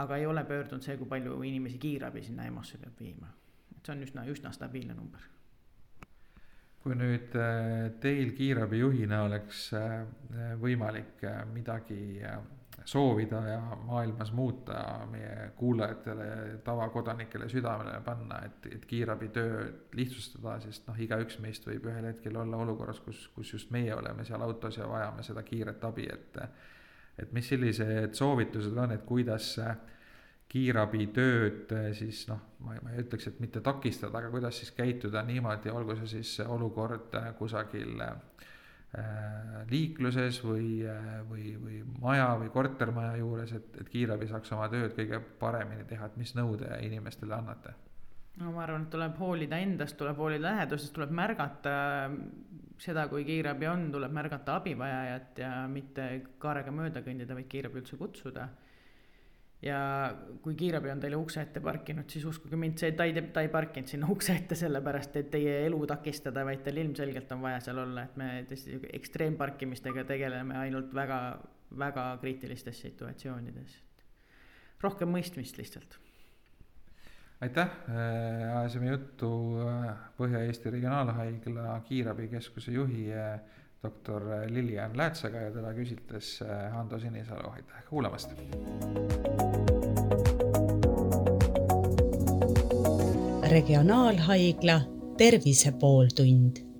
aga 0.03 0.17
ei 0.17 0.25
ole 0.29 0.45
pöördunud 0.49 0.85
see, 0.85 0.97
kui 1.01 1.09
palju 1.09 1.41
inimesi 1.49 1.81
kiirabi 1.81 2.25
sinna 2.25 2.47
EMO-sse 2.49 2.81
peab 2.81 2.99
viima. 2.99 3.31
et 3.77 3.85
see 3.85 3.95
on 3.95 4.03
üsna, 4.05 4.27
üsna 4.31 4.51
stabiilne 4.55 4.95
number 4.97 5.31
kui 6.83 6.97
nüüd 6.99 7.35
äh, 7.39 7.93
teil 8.03 8.33
kiirabijuhina 8.35 9.21
oleks 9.23 9.69
äh, 9.77 10.01
võimalik 10.59 11.23
äh, 11.23 11.39
midagi 11.47 12.19
soovida 12.85 13.39
ja 13.47 13.59
maailmas 13.85 14.33
muuta 14.33 15.05
meie 15.11 15.51
kuulajatele, 15.55 16.59
tavakodanikele 16.63 17.49
südamele 17.49 17.99
panna, 18.05 18.41
et, 18.45 18.67
et 18.75 18.85
kiirabitööd 18.85 19.95
lihtsustada, 19.95 20.57
sest 20.63 20.87
noh, 20.87 20.99
igaüks 20.99 21.39
meist 21.43 21.67
võib 21.67 21.87
ühel 21.91 22.09
hetkel 22.09 22.37
olla 22.39 22.59
olukorras, 22.65 22.99
kus, 23.05 23.27
kus 23.35 23.53
just 23.53 23.71
meie 23.71 23.95
oleme 23.95 24.25
seal 24.27 24.41
autos 24.41 24.77
ja 24.77 24.89
vajame 24.89 25.23
seda 25.23 25.43
kiiret 25.47 25.83
abi, 25.83 26.07
et 26.11 26.39
et 27.21 27.33
mis 27.33 27.45
sellised 27.45 28.15
soovitused 28.17 28.77
on, 28.77 28.91
et 28.95 29.03
kuidas 29.05 29.51
kiirabitööd 30.53 31.71
siis 31.97 32.23
noh, 32.29 32.41
ma, 32.65 32.75
ma 32.81 32.93
ei 32.93 33.03
ütleks, 33.03 33.27
et 33.29 33.39
mitte 33.41 33.61
takistada, 33.65 34.19
aga 34.19 34.29
kuidas 34.33 34.59
siis 34.61 34.73
käituda 34.77 35.23
niimoodi, 35.25 35.71
olgu 35.73 35.95
see 36.01 36.09
siis 36.17 36.33
olukord 36.45 37.15
kusagil 37.39 38.01
äh, 38.05 38.15
liikluses 39.69 40.37
või, 40.45 40.83
või, 41.29 41.55
või 41.57 41.79
maja 42.01 42.27
või 42.37 42.51
kortermaja 42.53 43.15
juures, 43.17 43.55
et, 43.57 43.79
et 43.81 43.89
kiirabi 43.89 44.27
saaks 44.29 44.51
oma 44.53 44.67
tööd 44.69 44.93
kõige 44.97 45.17
paremini 45.39 45.87
teha, 45.89 46.11
et 46.11 46.19
mis 46.19 46.35
nõu 46.37 46.57
te 46.61 46.69
inimestele 46.85 47.33
annate? 47.37 47.73
no 48.41 48.51
ma 48.53 48.63
arvan, 48.65 48.87
et 48.87 48.93
tuleb 48.93 49.17
hoolida 49.21 49.59
endast, 49.61 49.97
tuleb 49.97 50.17
hoolida 50.17 50.47
lähedusest, 50.47 50.93
tuleb 50.95 51.11
märgata 51.13 51.73
seda, 52.81 53.07
kui 53.11 53.25
kiirabi 53.27 53.67
on, 53.69 53.87
tuleb 53.93 54.13
märgata 54.13 54.57
abivajajat 54.59 55.41
ja 55.43 55.51
mitte 55.69 56.07
kaarega 56.41 56.73
mööda 56.73 57.03
kõndida, 57.05 57.37
vaid 57.37 57.49
kiirabi 57.51 57.81
üldse 57.81 57.99
kutsuda. 57.99 58.47
Ja 59.63 59.79
kui 60.43 60.55
kiirabi 60.59 60.91
on 60.91 61.01
teile 61.03 61.17
ukse 61.19 61.41
ette 61.41 61.61
parkinud, 61.63 62.07
siis 62.11 62.25
uskuge 62.27 62.59
mind, 62.59 62.77
see, 62.81 62.91
ta 62.97 63.07
ei, 63.07 63.15
ta 63.35 63.43
ei 63.45 63.51
parkinud 63.53 63.89
sinna 63.89 64.09
ukse 64.15 64.35
ette 64.35 64.57
sellepärast, 64.59 65.17
et 65.21 65.31
teie 65.33 65.59
elu 65.67 65.81
takistada, 65.89 66.45
vaid 66.47 66.63
teil 66.65 66.83
ilmselgelt 66.83 67.31
on 67.35 67.43
vaja 67.47 67.63
seal 67.63 67.83
olla, 67.85 68.05
et 68.07 68.19
me 68.19 68.29
tõesti 68.49 68.79
ekstreemparkimistega 68.99 70.05
tegeleme 70.09 70.59
ainult 70.59 70.93
väga, 70.95 71.19
väga 71.79 72.07
kriitilistes 72.21 72.83
situatsioonides. 72.87 73.81
rohkem 74.83 75.13
mõistmist 75.15 75.57
lihtsalt 75.57 75.99
aitäh, 77.43 77.69
äh, 77.89 78.57
ajasime 78.57 78.87
juttu 78.87 79.29
äh, 79.59 79.95
Põhja-Eesti 80.17 80.71
Regionaalhaigla 80.71 81.79
kiirabikeskuse 81.87 82.71
juhi 82.71 83.09
äh, 83.11 83.39
doktor 83.83 84.23
Lilian 84.47 84.97
Läätsaga 84.97 85.37
ja 85.37 85.51
teda 85.51 85.73
küsitles 85.73 86.39
Hando 86.71 86.99
Sinisalu, 86.99 87.49
aitäh 87.49 87.83
kuulamast. 87.89 88.31
regionaalhaigla 93.53 94.81
Tervise 95.17 95.71
pooltund 95.71 96.72